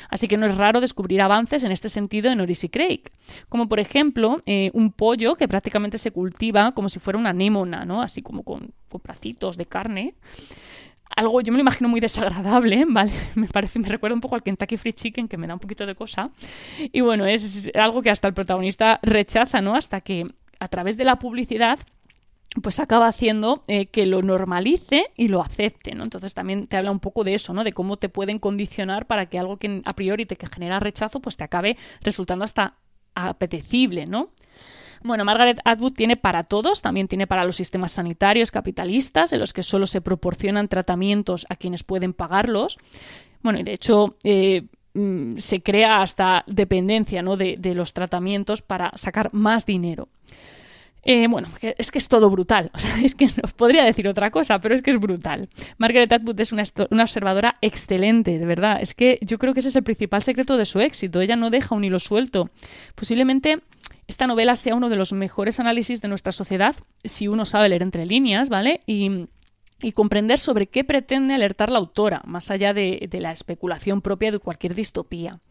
Así 0.10 0.28
que 0.28 0.38
no 0.38 0.48
es 0.48 0.58
raro 0.58 0.82
descubrir 0.82 1.22
avances 1.22 1.64
en 1.64 1.72
este 1.72 1.88
sentido 1.88 2.32
en 2.32 2.42
Oris 2.42 2.64
y 2.64 2.70
Craig, 2.70 3.04
como 3.48 3.70
por 3.70 3.80
ejemplo 3.80 4.42
eh, 4.48 4.72
un 4.74 4.92
pollo 4.92 5.36
que 5.36 5.48
prácticamente 5.48 6.00
se 6.00 6.12
cultiva 6.12 6.72
como 6.74 6.90
si 6.90 7.00
fuera 7.00 7.20
una 7.20 7.30
anémona, 7.30 7.86
¿no? 7.86 8.02
así 8.02 8.24
como 8.24 8.44
con, 8.44 8.74
con 8.90 9.02
bracitos 9.04 9.56
de 9.56 9.68
carne 9.68 10.16
algo, 11.16 11.42
yo 11.42 11.52
me 11.52 11.58
lo 11.58 11.62
imagino 11.62 11.90
muy 11.90 12.00
desagradable, 12.00 12.86
¿vale? 12.90 13.14
Me 13.36 13.48
parece, 13.48 13.80
me 13.80 13.88
recuerda 13.88 14.16
un 14.16 14.22
poco 14.22 14.36
al 14.36 14.44
Kentucky 14.44 14.78
Fried 14.78 14.96
Chicken, 14.96 15.28
que 15.28 15.38
me 15.38 15.48
da 15.48 15.54
un 15.54 15.60
poquito 15.60 15.86
de 15.86 15.96
cosa. 15.96 16.32
Y 16.92 17.02
bueno, 17.02 17.26
es 17.26 17.72
algo 17.76 18.02
que 18.02 18.10
hasta 18.10 18.28
el 18.28 18.34
protagonista 18.34 19.00
rechaza, 19.02 19.62
¿no? 19.62 19.76
Hasta 19.76 20.02
que 20.02 20.28
a 20.60 20.68
través 20.68 20.98
de 20.98 21.04
la 21.04 21.18
publicidad 21.18 21.80
pues 22.62 22.80
acaba 22.80 23.08
haciendo 23.08 23.64
eh, 23.68 23.88
que 23.88 24.06
lo 24.06 24.22
normalice 24.22 25.12
y 25.18 25.28
lo 25.28 25.42
acepte, 25.42 25.94
¿no? 25.94 26.04
Entonces 26.04 26.34
también 26.34 26.68
te 26.68 26.78
habla 26.78 26.92
un 26.92 27.00
poco 27.00 27.24
de 27.24 27.36
eso, 27.36 27.54
¿no? 27.54 27.64
De 27.64 27.74
cómo 27.74 27.98
te 27.98 28.10
pueden 28.10 28.40
condicionar 28.40 29.08
para 29.08 29.26
que 29.26 29.38
algo 29.38 29.58
que 29.58 29.82
a 29.84 29.94
priori 29.94 30.26
te 30.26 30.38
genera 30.48 30.80
rechazo, 30.80 31.20
pues 31.20 31.36
te 31.38 31.44
acabe 31.44 31.78
resultando 32.02 32.46
hasta 32.46 32.76
apetecible, 33.14 34.06
¿no? 34.06 34.30
Bueno, 35.06 35.24
Margaret 35.24 35.60
Atwood 35.66 35.94
tiene 35.94 36.18
para 36.18 36.46
todos, 36.46 36.82
también 36.82 37.08
tiene 37.08 37.28
para 37.28 37.46
los 37.46 37.56
sistemas 37.56 37.92
sanitarios 37.92 38.50
capitalistas, 38.50 39.32
en 39.34 39.40
los 39.40 39.54
que 39.54 39.62
solo 39.62 39.86
se 39.86 40.02
proporcionan 40.02 40.68
tratamientos 40.68 41.46
a 41.48 41.58
quienes 41.58 41.84
pueden 41.84 42.12
pagarlos. 42.12 42.80
Bueno, 43.44 43.60
y 43.60 43.64
de 43.64 43.74
hecho 43.74 44.16
eh, 44.24 44.64
mm, 44.96 45.38
se 45.38 45.62
crea 45.62 46.02
hasta 46.02 46.44
dependencia 46.48 47.22
¿no? 47.22 47.38
de, 47.38 47.60
los 47.76 47.94
tratamientos 47.94 48.64
para 48.64 48.92
sacar 48.96 49.32
más 49.32 49.68
dinero. 49.68 50.10
Eh, 51.04 51.28
bueno, 51.28 51.50
es 51.62 51.92
que 51.92 52.00
es 52.00 52.08
todo 52.08 52.32
brutal. 52.32 52.72
es 53.04 53.14
que 53.14 53.28
no 53.28 53.48
podría 53.56 53.84
decir 53.84 54.08
otra 54.08 54.32
cosa, 54.32 54.60
pero 54.60 54.74
es 54.74 54.82
que 54.82 54.90
es 54.90 55.00
brutal. 55.00 55.50
Margaret 55.78 56.14
Atwood 56.14 56.40
es 56.40 56.52
una, 56.52 56.64
una, 56.90 57.04
observadora 57.04 57.60
excelente, 57.62 58.40
de 58.40 58.46
verdad. 58.48 58.80
Es 58.82 58.96
que 58.96 59.20
yo 59.22 59.38
creo 59.38 59.54
que 59.54 59.60
ese 59.60 59.70
es 59.70 59.76
el 59.76 59.84
principal 59.84 60.24
secreto 60.24 60.58
de 60.58 60.66
su 60.66 60.80
éxito. 60.80 61.22
Ella 61.22 61.36
no 61.36 61.52
deja 61.52 61.76
un 61.76 61.84
hilo 61.84 62.00
suelto. 62.00 62.50
Posiblemente 62.96 63.60
esta 64.08 64.28
novela 64.28 64.56
sea 64.56 64.76
uno 64.76 64.90
de 64.90 64.96
los 64.96 65.14
mejores 65.14 65.60
análisis 65.60 66.02
de 66.02 66.08
nuestra 66.08 66.32
sociedad 66.32 66.76
si 67.04 67.28
uno 67.28 67.46
sabe 67.46 67.70
leer 67.70 67.82
entre 67.82 68.06
líneas, 68.06 68.50
¿vale? 68.50 68.80
Y, 68.86 69.28
comprender 69.94 70.40
sobre 70.40 70.66
qué 70.66 70.84
pretende 70.84 71.36
alertar 71.36 71.70
la 71.70 71.78
autora, 71.78 72.24
más 72.26 72.50
allá 72.50 72.74
de, 72.74 73.08
la 73.12 73.32
especulación 73.32 74.02
propia 74.02 74.32
de 74.32 74.40
cualquier 74.40 74.74
distopía. 74.74 75.42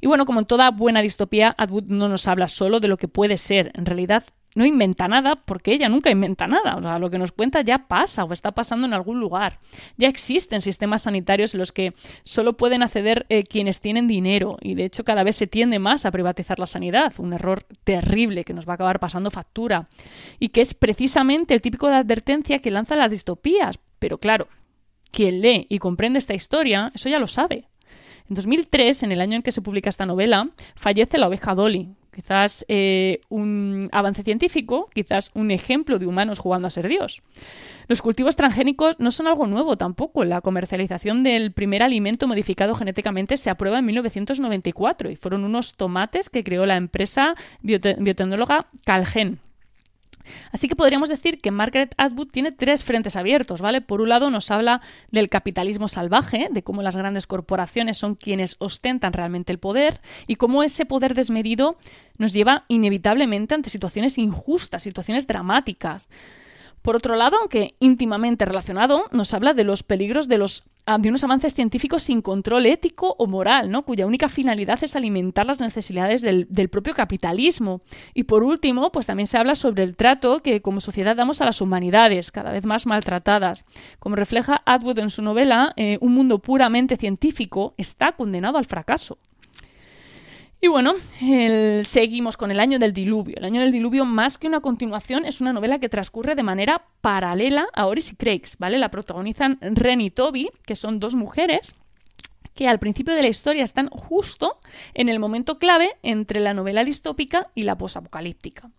Y 0.00 0.06
bueno, 0.06 0.24
como 0.24 0.40
en 0.40 0.46
toda 0.46 0.70
buena 0.70 1.02
distopía, 1.02 1.54
Atwood 1.58 1.84
no 1.84 2.08
nos 2.08 2.26
habla 2.28 2.48
solo 2.48 2.80
de 2.80 2.88
lo 2.88 2.96
que 2.96 3.08
puede 3.08 3.36
ser, 3.36 3.70
en 3.74 3.84
realidad 3.84 4.24
no 4.54 4.64
inventa 4.66 5.08
nada 5.08 5.36
porque 5.36 5.72
ella 5.72 5.88
nunca 5.88 6.10
inventa 6.10 6.46
nada. 6.46 6.76
O 6.76 6.82
sea, 6.82 6.98
lo 6.98 7.10
que 7.10 7.18
nos 7.18 7.32
cuenta 7.32 7.62
ya 7.62 7.86
pasa 7.88 8.24
o 8.24 8.32
está 8.32 8.52
pasando 8.52 8.86
en 8.86 8.94
algún 8.94 9.20
lugar. 9.20 9.58
Ya 9.96 10.08
existen 10.08 10.62
sistemas 10.62 11.02
sanitarios 11.02 11.54
en 11.54 11.60
los 11.60 11.72
que 11.72 11.94
solo 12.24 12.56
pueden 12.56 12.82
acceder 12.82 13.26
eh, 13.28 13.44
quienes 13.44 13.80
tienen 13.80 14.08
dinero 14.08 14.58
y 14.60 14.74
de 14.74 14.84
hecho 14.84 15.04
cada 15.04 15.24
vez 15.24 15.36
se 15.36 15.46
tiende 15.46 15.78
más 15.78 16.06
a 16.06 16.10
privatizar 16.10 16.58
la 16.58 16.66
sanidad. 16.66 17.12
Un 17.18 17.32
error 17.32 17.64
terrible 17.84 18.44
que 18.44 18.54
nos 18.54 18.66
va 18.66 18.72
a 18.72 18.74
acabar 18.74 19.00
pasando 19.00 19.30
factura 19.30 19.88
y 20.38 20.48
que 20.50 20.60
es 20.60 20.74
precisamente 20.74 21.54
el 21.54 21.62
típico 21.62 21.88
de 21.88 21.96
advertencia 21.96 22.58
que 22.58 22.70
lanza 22.70 22.96
las 22.96 23.10
distopías. 23.10 23.78
Pero 23.98 24.18
claro, 24.18 24.48
quien 25.10 25.40
lee 25.40 25.66
y 25.68 25.78
comprende 25.78 26.18
esta 26.18 26.34
historia, 26.34 26.90
eso 26.94 27.08
ya 27.08 27.18
lo 27.18 27.26
sabe. 27.26 27.68
En 28.32 28.36
2003, 28.36 29.02
en 29.02 29.12
el 29.12 29.20
año 29.20 29.36
en 29.36 29.42
que 29.42 29.52
se 29.52 29.60
publica 29.60 29.90
esta 29.90 30.06
novela, 30.06 30.48
fallece 30.74 31.18
la 31.18 31.28
oveja 31.28 31.54
Dolly, 31.54 31.90
quizás 32.14 32.64
eh, 32.66 33.20
un 33.28 33.90
avance 33.92 34.22
científico, 34.22 34.88
quizás 34.94 35.30
un 35.34 35.50
ejemplo 35.50 35.98
de 35.98 36.06
humanos 36.06 36.38
jugando 36.38 36.66
a 36.66 36.70
ser 36.70 36.88
Dios. 36.88 37.20
Los 37.88 38.00
cultivos 38.00 38.34
transgénicos 38.34 38.98
no 38.98 39.10
son 39.10 39.26
algo 39.26 39.46
nuevo 39.46 39.76
tampoco. 39.76 40.24
La 40.24 40.40
comercialización 40.40 41.22
del 41.22 41.52
primer 41.52 41.82
alimento 41.82 42.26
modificado 42.26 42.74
genéticamente 42.74 43.36
se 43.36 43.50
aprueba 43.50 43.80
en 43.80 43.84
1994 43.84 45.10
y 45.10 45.16
fueron 45.16 45.44
unos 45.44 45.74
tomates 45.74 46.30
que 46.30 46.42
creó 46.42 46.64
la 46.64 46.76
empresa 46.76 47.34
biotecnóloga 47.60 48.68
Calgen. 48.86 49.40
Así 50.50 50.68
que 50.68 50.76
podríamos 50.76 51.08
decir 51.08 51.38
que 51.38 51.50
Margaret 51.50 51.94
Atwood 51.96 52.28
tiene 52.28 52.52
tres 52.52 52.84
frentes 52.84 53.16
abiertos, 53.16 53.60
¿vale? 53.60 53.80
Por 53.80 54.00
un 54.00 54.08
lado 54.08 54.30
nos 54.30 54.50
habla 54.50 54.80
del 55.10 55.28
capitalismo 55.28 55.88
salvaje, 55.88 56.48
de 56.50 56.62
cómo 56.62 56.82
las 56.82 56.96
grandes 56.96 57.26
corporaciones 57.26 57.98
son 57.98 58.14
quienes 58.14 58.56
ostentan 58.58 59.12
realmente 59.12 59.52
el 59.52 59.58
poder 59.58 60.00
y 60.26 60.36
cómo 60.36 60.62
ese 60.62 60.86
poder 60.86 61.14
desmedido 61.14 61.76
nos 62.18 62.32
lleva 62.32 62.64
inevitablemente 62.68 63.54
ante 63.54 63.70
situaciones 63.70 64.18
injustas, 64.18 64.82
situaciones 64.82 65.26
dramáticas. 65.26 66.10
Por 66.82 66.96
otro 66.96 67.14
lado, 67.14 67.36
aunque 67.38 67.76
íntimamente 67.78 68.44
relacionado, 68.44 69.04
nos 69.12 69.32
habla 69.34 69.54
de 69.54 69.62
los 69.62 69.84
peligros 69.84 70.26
de 70.26 70.38
los 70.38 70.64
de 70.98 71.08
unos 71.08 71.22
avances 71.22 71.54
científicos 71.54 72.02
sin 72.02 72.22
control 72.22 72.66
ético 72.66 73.14
o 73.18 73.26
moral, 73.26 73.70
¿no? 73.70 73.82
cuya 73.82 74.06
única 74.06 74.28
finalidad 74.28 74.82
es 74.82 74.96
alimentar 74.96 75.46
las 75.46 75.60
necesidades 75.60 76.22
del, 76.22 76.46
del, 76.50 76.68
propio 76.68 76.94
capitalismo. 76.94 77.82
Y 78.14 78.24
por 78.24 78.42
último, 78.42 78.90
pues 78.90 79.06
también 79.06 79.28
se 79.28 79.38
habla 79.38 79.54
sobre 79.54 79.84
el 79.84 79.96
trato 79.96 80.42
que 80.42 80.60
como 80.60 80.80
sociedad 80.80 81.14
damos 81.14 81.40
a 81.40 81.44
las 81.44 81.60
humanidades, 81.60 82.32
cada 82.32 82.50
vez 82.50 82.66
más 82.66 82.86
maltratadas. 82.86 83.64
Como 84.00 84.16
refleja 84.16 84.62
Atwood 84.66 84.98
en 84.98 85.10
su 85.10 85.22
novela, 85.22 85.72
eh, 85.76 85.98
un 86.00 86.14
mundo 86.14 86.40
puramente 86.40 86.96
científico 86.96 87.74
está 87.76 88.12
condenado 88.12 88.58
al 88.58 88.66
fracaso. 88.66 89.18
Y 90.64 90.68
bueno, 90.68 90.94
seguimos 91.82 92.36
con 92.36 92.52
el 92.52 92.60
año 92.60 92.78
del 92.78 92.92
diluvio. 92.92 93.34
El 93.36 93.44
año 93.44 93.60
del 93.60 93.72
diluvio, 93.72 94.04
más 94.04 94.38
que 94.38 94.46
una 94.46 94.60
continuación, 94.60 95.24
es 95.24 95.40
una 95.40 95.52
novela 95.52 95.80
que 95.80 95.88
transcurre 95.88 96.36
de 96.36 96.44
manera 96.44 96.84
paralela 97.00 97.66
a 97.74 97.86
Oris 97.88 98.12
y 98.12 98.14
Craigs, 98.14 98.56
¿vale? 98.58 98.78
La 98.78 98.88
protagonizan 98.88 99.58
Ren 99.60 100.00
y 100.00 100.10
Toby, 100.10 100.50
que 100.64 100.76
son 100.76 101.00
dos 101.00 101.16
mujeres 101.16 101.74
que 102.54 102.68
al 102.68 102.78
principio 102.78 103.12
de 103.12 103.22
la 103.22 103.28
historia 103.28 103.64
están 103.64 103.88
justo 103.88 104.60
en 104.94 105.08
el 105.08 105.18
momento 105.18 105.58
clave 105.58 105.96
entre 106.04 106.38
la 106.38 106.54
novela 106.54 106.84
distópica 106.84 107.50
y 107.56 107.64
la 107.64 107.76
posapocalíptica. 107.76 108.70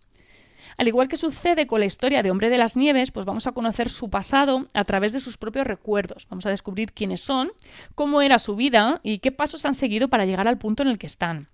Al 0.78 0.88
igual 0.88 1.08
que 1.08 1.18
sucede 1.18 1.66
con 1.66 1.80
la 1.80 1.86
historia 1.86 2.22
de 2.22 2.30
Hombre 2.30 2.48
de 2.48 2.56
las 2.56 2.78
Nieves, 2.78 3.10
pues 3.10 3.26
vamos 3.26 3.46
a 3.46 3.52
conocer 3.52 3.90
su 3.90 4.08
pasado 4.08 4.68
a 4.72 4.84
través 4.84 5.12
de 5.12 5.20
sus 5.20 5.36
propios 5.36 5.66
recuerdos. 5.66 6.28
Vamos 6.30 6.46
a 6.46 6.50
descubrir 6.50 6.92
quiénes 6.92 7.20
son, 7.20 7.52
cómo 7.94 8.22
era 8.22 8.38
su 8.38 8.56
vida 8.56 9.00
y 9.02 9.18
qué 9.18 9.32
pasos 9.32 9.66
han 9.66 9.74
seguido 9.74 10.08
para 10.08 10.24
llegar 10.24 10.48
al 10.48 10.56
punto 10.56 10.82
en 10.82 10.88
el 10.88 10.96
que 10.96 11.06
están. 11.06 11.48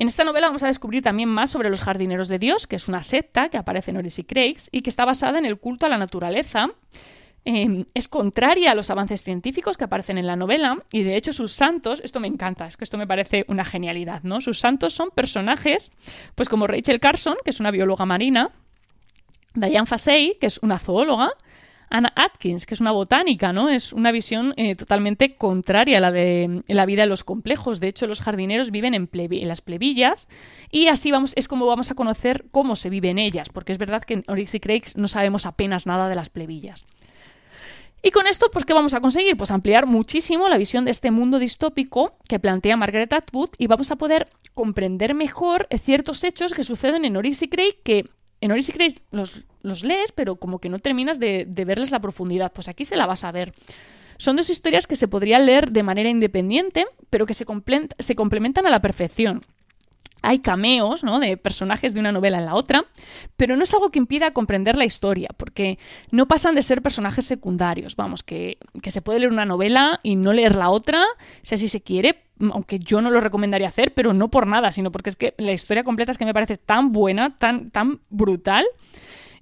En 0.00 0.08
esta 0.08 0.24
novela 0.24 0.46
vamos 0.46 0.62
a 0.62 0.68
descubrir 0.68 1.02
también 1.02 1.28
más 1.28 1.50
sobre 1.50 1.68
los 1.68 1.82
jardineros 1.82 2.28
de 2.28 2.38
Dios, 2.38 2.66
que 2.66 2.76
es 2.76 2.88
una 2.88 3.02
secta 3.02 3.50
que 3.50 3.58
aparece 3.58 3.90
en 3.90 3.98
Oris 3.98 4.18
y 4.18 4.24
Craigs 4.24 4.70
y 4.72 4.80
que 4.80 4.88
está 4.88 5.04
basada 5.04 5.38
en 5.38 5.44
el 5.44 5.58
culto 5.58 5.84
a 5.84 5.90
la 5.90 5.98
naturaleza. 5.98 6.70
Em, 7.44 7.84
es 7.92 8.08
contraria 8.08 8.70
a 8.70 8.74
los 8.74 8.88
avances 8.88 9.22
científicos 9.22 9.76
que 9.76 9.84
aparecen 9.84 10.16
en 10.16 10.26
la 10.26 10.36
novela 10.36 10.82
y 10.90 11.02
de 11.02 11.16
hecho 11.16 11.34
sus 11.34 11.52
santos, 11.52 12.00
esto 12.02 12.18
me 12.18 12.28
encanta, 12.28 12.66
es 12.66 12.78
que 12.78 12.84
esto 12.84 12.96
me 12.96 13.06
parece 13.06 13.44
una 13.48 13.62
genialidad, 13.62 14.22
¿no? 14.22 14.40
Sus 14.40 14.58
santos 14.58 14.94
son 14.94 15.10
personajes, 15.10 15.92
pues 16.34 16.48
como 16.48 16.66
Rachel 16.66 16.98
Carson, 16.98 17.36
que 17.44 17.50
es 17.50 17.60
una 17.60 17.70
bióloga 17.70 18.06
marina, 18.06 18.52
Diane 19.52 19.84
Fasey, 19.84 20.38
que 20.40 20.46
es 20.46 20.60
una 20.62 20.78
zoóloga, 20.78 21.32
Anna 21.90 22.12
Atkins, 22.14 22.66
que 22.66 22.74
es 22.74 22.80
una 22.80 22.92
botánica, 22.92 23.52
¿no? 23.52 23.68
Es 23.68 23.92
una 23.92 24.12
visión 24.12 24.54
eh, 24.56 24.76
totalmente 24.76 25.34
contraria 25.34 25.98
a 25.98 26.00
la 26.00 26.12
de 26.12 26.62
la 26.68 26.86
vida 26.86 27.02
de 27.02 27.08
los 27.08 27.24
complejos. 27.24 27.80
De 27.80 27.88
hecho, 27.88 28.06
los 28.06 28.22
jardineros 28.22 28.70
viven 28.70 28.94
en, 28.94 29.08
las 29.48 29.60
plebillas 29.60 30.28
y 30.70 30.86
así 30.86 31.10
vamos, 31.10 31.32
es 31.36 31.48
como 31.48 31.66
vamos 31.66 31.90
a 31.90 31.94
conocer 31.94 32.46
cómo 32.50 32.76
se 32.76 32.90
vive 32.90 33.10
en 33.10 33.18
ellas, 33.18 33.48
porque 33.48 33.72
es 33.72 33.78
verdad 33.78 34.02
que 34.02 34.14
en 34.14 34.24
Oryx 34.28 34.54
y 34.54 34.60
Craigs 34.60 34.96
no 34.96 35.08
sabemos 35.08 35.46
apenas 35.46 35.86
nada 35.86 36.08
de 36.08 36.14
las 36.14 36.30
plebillas. 36.30 36.86
Y 38.02 38.12
con 38.12 38.26
esto, 38.26 38.50
pues, 38.50 38.64
¿qué 38.64 38.72
vamos 38.72 38.94
a 38.94 39.00
conseguir? 39.00 39.36
Pues 39.36 39.50
ampliar 39.50 39.86
muchísimo 39.86 40.48
la 40.48 40.56
visión 40.56 40.86
de 40.86 40.90
este 40.90 41.10
mundo 41.10 41.38
distópico 41.38 42.16
que 42.26 42.38
plantea 42.38 42.76
Margaret 42.76 43.12
Atwood 43.12 43.50
y 43.58 43.66
vamos 43.66 43.90
a 43.90 43.96
poder 43.96 44.28
comprender 44.54 45.14
mejor 45.14 45.68
ciertos 45.82 46.24
hechos 46.24 46.54
que 46.54 46.64
suceden 46.64 47.04
en 47.04 47.16
Oryx 47.16 47.42
y 47.42 47.48
Craig 47.48 47.76
que 47.84 48.08
en 48.40 48.52
Oris 48.52 48.68
y 48.68 48.72
Grace 48.72 49.00
los, 49.10 49.42
los, 49.62 49.84
lees, 49.84 50.12
pero 50.12 50.36
como 50.36 50.58
que 50.58 50.68
no 50.68 50.78
terminas 50.78 51.18
de, 51.18 51.44
de, 51.46 51.64
verles 51.64 51.90
la 51.90 52.00
profundidad. 52.00 52.52
Pues 52.52 52.68
aquí 52.68 52.84
se 52.84 52.96
la 52.96 53.06
vas 53.06 53.24
a 53.24 53.32
ver. 53.32 53.52
Son 54.16 54.36
dos 54.36 54.50
historias 54.50 54.86
que 54.86 54.96
se 54.96 55.08
podrían 55.08 55.46
leer 55.46 55.70
de 55.70 55.82
manera 55.82 56.10
independiente, 56.10 56.86
pero 57.08 57.26
que 57.26 57.34
se, 57.34 57.46
se 57.98 58.14
complementan 58.14 58.66
a 58.66 58.70
la 58.70 58.82
perfección. 58.82 59.46
Hay 60.22 60.40
cameos 60.40 61.04
¿no? 61.04 61.18
de 61.18 61.36
personajes 61.36 61.94
de 61.94 62.00
una 62.00 62.12
novela 62.12 62.38
en 62.38 62.46
la 62.46 62.54
otra, 62.54 62.84
pero 63.36 63.56
no 63.56 63.62
es 63.62 63.72
algo 63.74 63.90
que 63.90 63.98
impida 63.98 64.32
comprender 64.32 64.76
la 64.76 64.84
historia, 64.84 65.28
porque 65.36 65.78
no 66.10 66.26
pasan 66.26 66.54
de 66.54 66.62
ser 66.62 66.82
personajes 66.82 67.24
secundarios. 67.24 67.96
Vamos, 67.96 68.22
que, 68.22 68.58
que 68.82 68.90
se 68.90 69.02
puede 69.02 69.20
leer 69.20 69.32
una 69.32 69.44
novela 69.44 70.00
y 70.02 70.16
no 70.16 70.32
leer 70.32 70.54
la 70.56 70.70
otra, 70.70 71.04
si 71.42 71.54
así 71.54 71.68
se 71.68 71.82
quiere, 71.82 72.24
aunque 72.52 72.78
yo 72.78 73.00
no 73.00 73.10
lo 73.10 73.20
recomendaría 73.20 73.68
hacer, 73.68 73.92
pero 73.92 74.12
no 74.12 74.30
por 74.30 74.46
nada, 74.46 74.72
sino 74.72 74.90
porque 74.90 75.10
es 75.10 75.16
que 75.16 75.34
la 75.38 75.52
historia 75.52 75.84
completa 75.84 76.12
es 76.12 76.18
que 76.18 76.24
me 76.24 76.34
parece 76.34 76.56
tan 76.56 76.92
buena, 76.92 77.36
tan, 77.36 77.70
tan 77.70 78.00
brutal. 78.08 78.66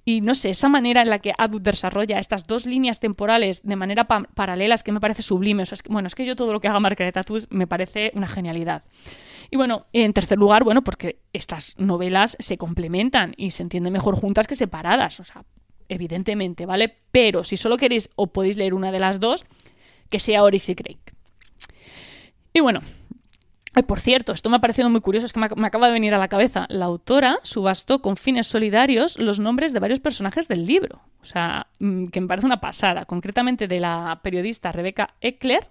Y 0.05 0.21
no 0.21 0.33
sé, 0.33 0.49
esa 0.49 0.69
manera 0.69 1.01
en 1.01 1.09
la 1.09 1.19
que 1.19 1.33
Atwood 1.37 1.61
desarrolla 1.61 2.19
estas 2.19 2.47
dos 2.47 2.65
líneas 2.65 2.99
temporales 2.99 3.61
de 3.63 3.75
manera 3.75 4.07
paralela 4.07 4.75
es 4.75 4.83
que 4.83 4.91
me 4.91 4.99
parece 4.99 5.21
sublime. 5.21 5.63
es 5.63 5.83
que, 5.83 5.91
bueno, 5.91 6.07
es 6.07 6.15
que 6.15 6.25
yo 6.25 6.35
todo 6.35 6.51
lo 6.51 6.59
que 6.59 6.67
haga 6.67 6.79
Margaret 6.79 7.15
Atwood 7.15 7.45
me 7.49 7.67
parece 7.67 8.11
una 8.15 8.27
genialidad. 8.27 8.83
Y 9.51 9.57
bueno, 9.57 9.87
en 9.93 10.13
tercer 10.13 10.37
lugar, 10.37 10.63
bueno, 10.63 10.83
porque 10.83 11.19
estas 11.33 11.75
novelas 11.77 12.37
se 12.39 12.57
complementan 12.57 13.33
y 13.35 13.51
se 13.51 13.63
entienden 13.63 13.93
mejor 13.93 14.15
juntas 14.15 14.47
que 14.47 14.55
separadas. 14.55 15.19
O 15.19 15.23
sea, 15.23 15.43
evidentemente, 15.87 16.65
¿vale? 16.65 16.97
Pero 17.11 17.43
si 17.43 17.57
solo 17.57 17.77
queréis 17.77 18.09
o 18.15 18.27
podéis 18.27 18.57
leer 18.57 18.73
una 18.73 18.91
de 18.91 18.99
las 18.99 19.19
dos, 19.19 19.45
que 20.09 20.19
sea 20.19 20.43
Oryx 20.43 20.69
y 20.69 20.75
Craig. 20.75 20.99
Y 22.53 22.59
bueno, 22.61 22.81
por 23.83 23.99
cierto, 23.99 24.33
esto 24.33 24.49
me 24.49 24.57
ha 24.57 24.61
parecido 24.61 24.89
muy 24.89 25.01
curioso, 25.01 25.25
es 25.25 25.33
que 25.33 25.39
me, 25.39 25.67
acaba 25.67 25.87
de 25.87 25.93
venir 25.93 26.13
a 26.13 26.17
la 26.17 26.27
cabeza. 26.27 26.65
La 26.69 26.85
autora 26.85 27.39
subastó 27.43 28.01
con 28.01 28.17
fines 28.17 28.47
solidarios 28.47 29.17
los 29.19 29.39
nombres 29.39 29.73
de 29.73 29.79
varios 29.79 29.99
personajes 29.99 30.47
del 30.47 30.65
libro. 30.65 31.01
O 31.21 31.25
sea, 31.25 31.67
mm, 31.79 32.07
que 32.07 32.21
me 32.21 32.27
parece 32.27 32.45
una 32.45 32.61
pasada. 32.61 33.05
Concretamente 33.05 33.67
de 33.67 33.79
la 33.79 34.19
periodista 34.23 34.71
Rebecca 34.71 35.15
Eckler, 35.21 35.67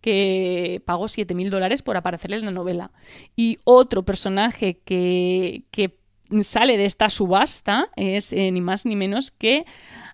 que 0.00 0.82
pagó 0.84 1.06
7.000 1.06 1.50
dólares 1.50 1.82
por 1.82 1.96
aparecerle 1.96 2.36
en 2.36 2.44
la 2.44 2.50
novela. 2.50 2.90
Y 3.34 3.58
otro 3.64 4.04
personaje 4.04 4.78
que, 4.84 5.64
que 5.70 5.98
sale 6.42 6.76
de 6.76 6.84
esta 6.84 7.10
subasta 7.10 7.90
es 7.96 8.32
eh, 8.32 8.50
ni 8.50 8.60
más 8.60 8.86
ni 8.86 8.96
menos 8.96 9.30
que 9.30 9.64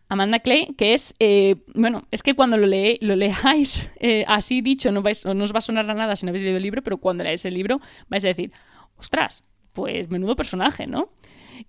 Amanda 0.09 0.41
Clay, 0.41 0.75
que 0.77 0.93
es, 0.93 1.15
eh, 1.21 1.57
bueno, 1.75 2.07
es 2.11 2.23
que 2.23 2.35
cuando 2.35 2.59
lo, 2.59 2.67
lo 2.67 3.17
leáis 3.17 3.89
eh, 4.01 4.25
así 4.29 4.61
dicho, 4.61 4.93
no, 4.93 5.03
vais, 5.03 5.25
no 5.25 5.43
os 5.43 5.55
va 5.55 5.59
a 5.59 5.63
sonar 5.63 5.89
a 5.89 5.95
nada 5.95 6.17
si 6.17 6.27
no 6.27 6.31
habéis 6.31 6.43
leído 6.43 6.59
el 6.59 6.63
libro, 6.63 6.83
pero 6.83 6.99
cuando 6.99 7.25
leáis 7.25 7.45
el 7.45 7.55
libro 7.55 7.81
vais 8.09 8.25
a 8.25 8.29
decir, 8.29 8.53
ostras, 8.97 9.43
pues 9.73 10.11
menudo 10.11 10.37
personaje, 10.37 10.87
¿no? 10.87 11.11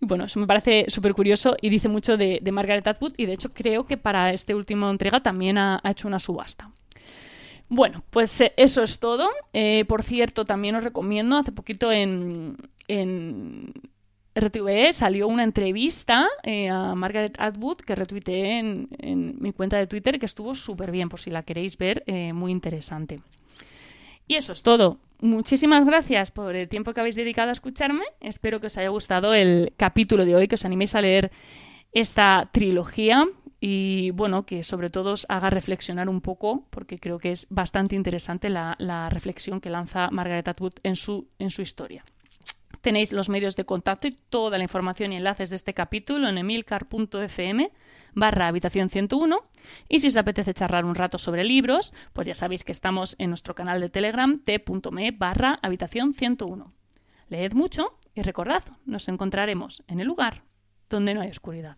Y 0.01 0.05
bueno, 0.05 0.25
eso 0.25 0.39
me 0.39 0.47
parece 0.47 0.85
súper 0.87 1.13
curioso 1.13 1.55
y 1.61 1.69
dice 1.69 1.87
mucho 1.87 2.17
de, 2.17 2.41
Margaret 2.51 2.87
Atwood 2.87 3.13
y 3.17 3.25
de 3.25 3.33
hecho 3.33 3.53
creo 3.53 3.85
que 3.85 3.97
para 3.97 4.33
este 4.33 4.55
último 4.55 4.89
entrega 4.89 5.21
también 5.21 5.57
ha, 5.57 5.81
hecho 5.85 6.07
una 6.07 6.19
subasta. 6.19 6.71
Bueno, 7.75 8.03
pues 8.09 8.39
eh, 8.41 8.53
eso 8.55 8.83
es 8.83 8.99
todo. 8.99 9.29
por 9.87 10.03
cierto, 10.03 10.45
también 10.45 10.75
os 10.75 10.83
recomiendo, 10.83 11.37
hace 11.37 11.51
poquito 11.51 11.91
en, 11.91 12.57
en 12.87 13.73
RTV 14.35 14.93
salió 14.93 15.27
una 15.27 15.43
entrevista 15.43 16.27
eh, 16.43 16.69
a 16.69 16.95
Margaret 16.95 17.35
Atwood 17.37 17.77
que 17.77 17.95
retuiteé 17.95 18.59
en, 18.59 19.35
mi 19.39 19.53
cuenta 19.53 19.77
de 19.77 19.87
Twitter 19.87 20.19
que 20.19 20.25
estuvo 20.25 20.55
súper 20.55 20.91
bien, 20.91 21.09
por 21.09 21.19
si 21.19 21.29
la 21.29 21.43
queréis 21.43 21.77
ver, 21.77 22.03
eh, 22.07 22.33
muy 22.33 22.51
interesante. 22.51 23.21
Y 24.27 24.35
eso 24.35 24.53
es 24.53 24.63
todo. 24.63 24.97
Muchísimas 25.19 25.85
gracias 25.85 26.31
por 26.31 26.55
el 26.55 26.67
tiempo 26.67 26.93
que 26.93 26.99
habéis 26.99 27.15
dedicado 27.15 27.49
a 27.49 27.53
escucharme. 27.53 28.03
Espero 28.21 28.59
que 28.59 28.67
os 28.67 28.77
haya 28.77 28.89
gustado 28.89 29.33
el 29.33 29.73
capítulo 29.77 30.25
de 30.25 30.35
hoy, 30.35 30.47
que 30.47 30.55
os 30.55 30.65
animéis 30.65 30.95
a 30.95 31.01
leer 31.01 31.31
esta 31.91 32.49
trilogía 32.51 33.27
y 33.65 34.11
bueno, 34.11 34.45
que 34.45 34.61
sobre 34.61 34.89
todo 34.89 35.13
os 35.13 35.25
haga 35.29 35.49
reflexionar 35.49 36.09
un 36.09 36.19
poco, 36.19 36.67
porque 36.69 36.99
creo 36.99 37.17
que 37.17 37.31
es 37.31 37.47
bastante 37.49 37.95
interesante 37.95 38.49
la, 38.49 39.07
reflexión 39.09 39.61
que 39.61 39.69
lanza 39.69 40.09
Margaret 40.11 40.49
Atwood 40.49 40.73
en 40.83 40.97
su, 40.97 41.29
en 41.39 41.49
su 41.49 41.61
historia. 41.61 42.03
Tenéis 42.81 43.13
los 43.13 43.29
medios 43.29 43.55
de 43.55 43.63
contacto 43.63 44.09
y 44.09 44.17
toda 44.27 44.57
la 44.57 44.65
información 44.65 45.13
y 45.13 45.15
enlaces 45.15 45.49
de 45.49 45.55
este 45.55 45.73
capítulo 45.73 46.27
en 46.27 46.37
emilcar.fm 46.37 47.71
barra 48.13 48.47
habitación 48.47 48.89
101 48.89 49.39
y 49.87 50.01
si 50.01 50.07
os 50.07 50.17
apetece 50.17 50.53
charlar 50.53 50.83
un 50.83 50.95
rato 50.95 51.17
sobre 51.17 51.45
libros, 51.45 51.93
pues 52.11 52.27
ya 52.27 52.35
sabéis 52.35 52.65
que 52.65 52.73
estamos 52.73 53.15
en 53.17 53.29
nuestro 53.29 53.55
canal 53.55 53.79
de 53.79 53.87
Telegram 53.87 54.39
t.me 54.39 55.11
barra 55.11 55.57
habitación 55.61 56.13
101. 56.13 56.73
Leed 57.29 57.53
mucho 57.53 57.97
y 58.13 58.23
recordad, 58.23 58.65
nos 58.85 59.07
encontraremos 59.07 59.83
en 59.87 60.01
el 60.01 60.07
lugar 60.07 60.43
donde 60.89 61.13
no 61.13 61.21
hay 61.21 61.29
oscuridad. 61.29 61.77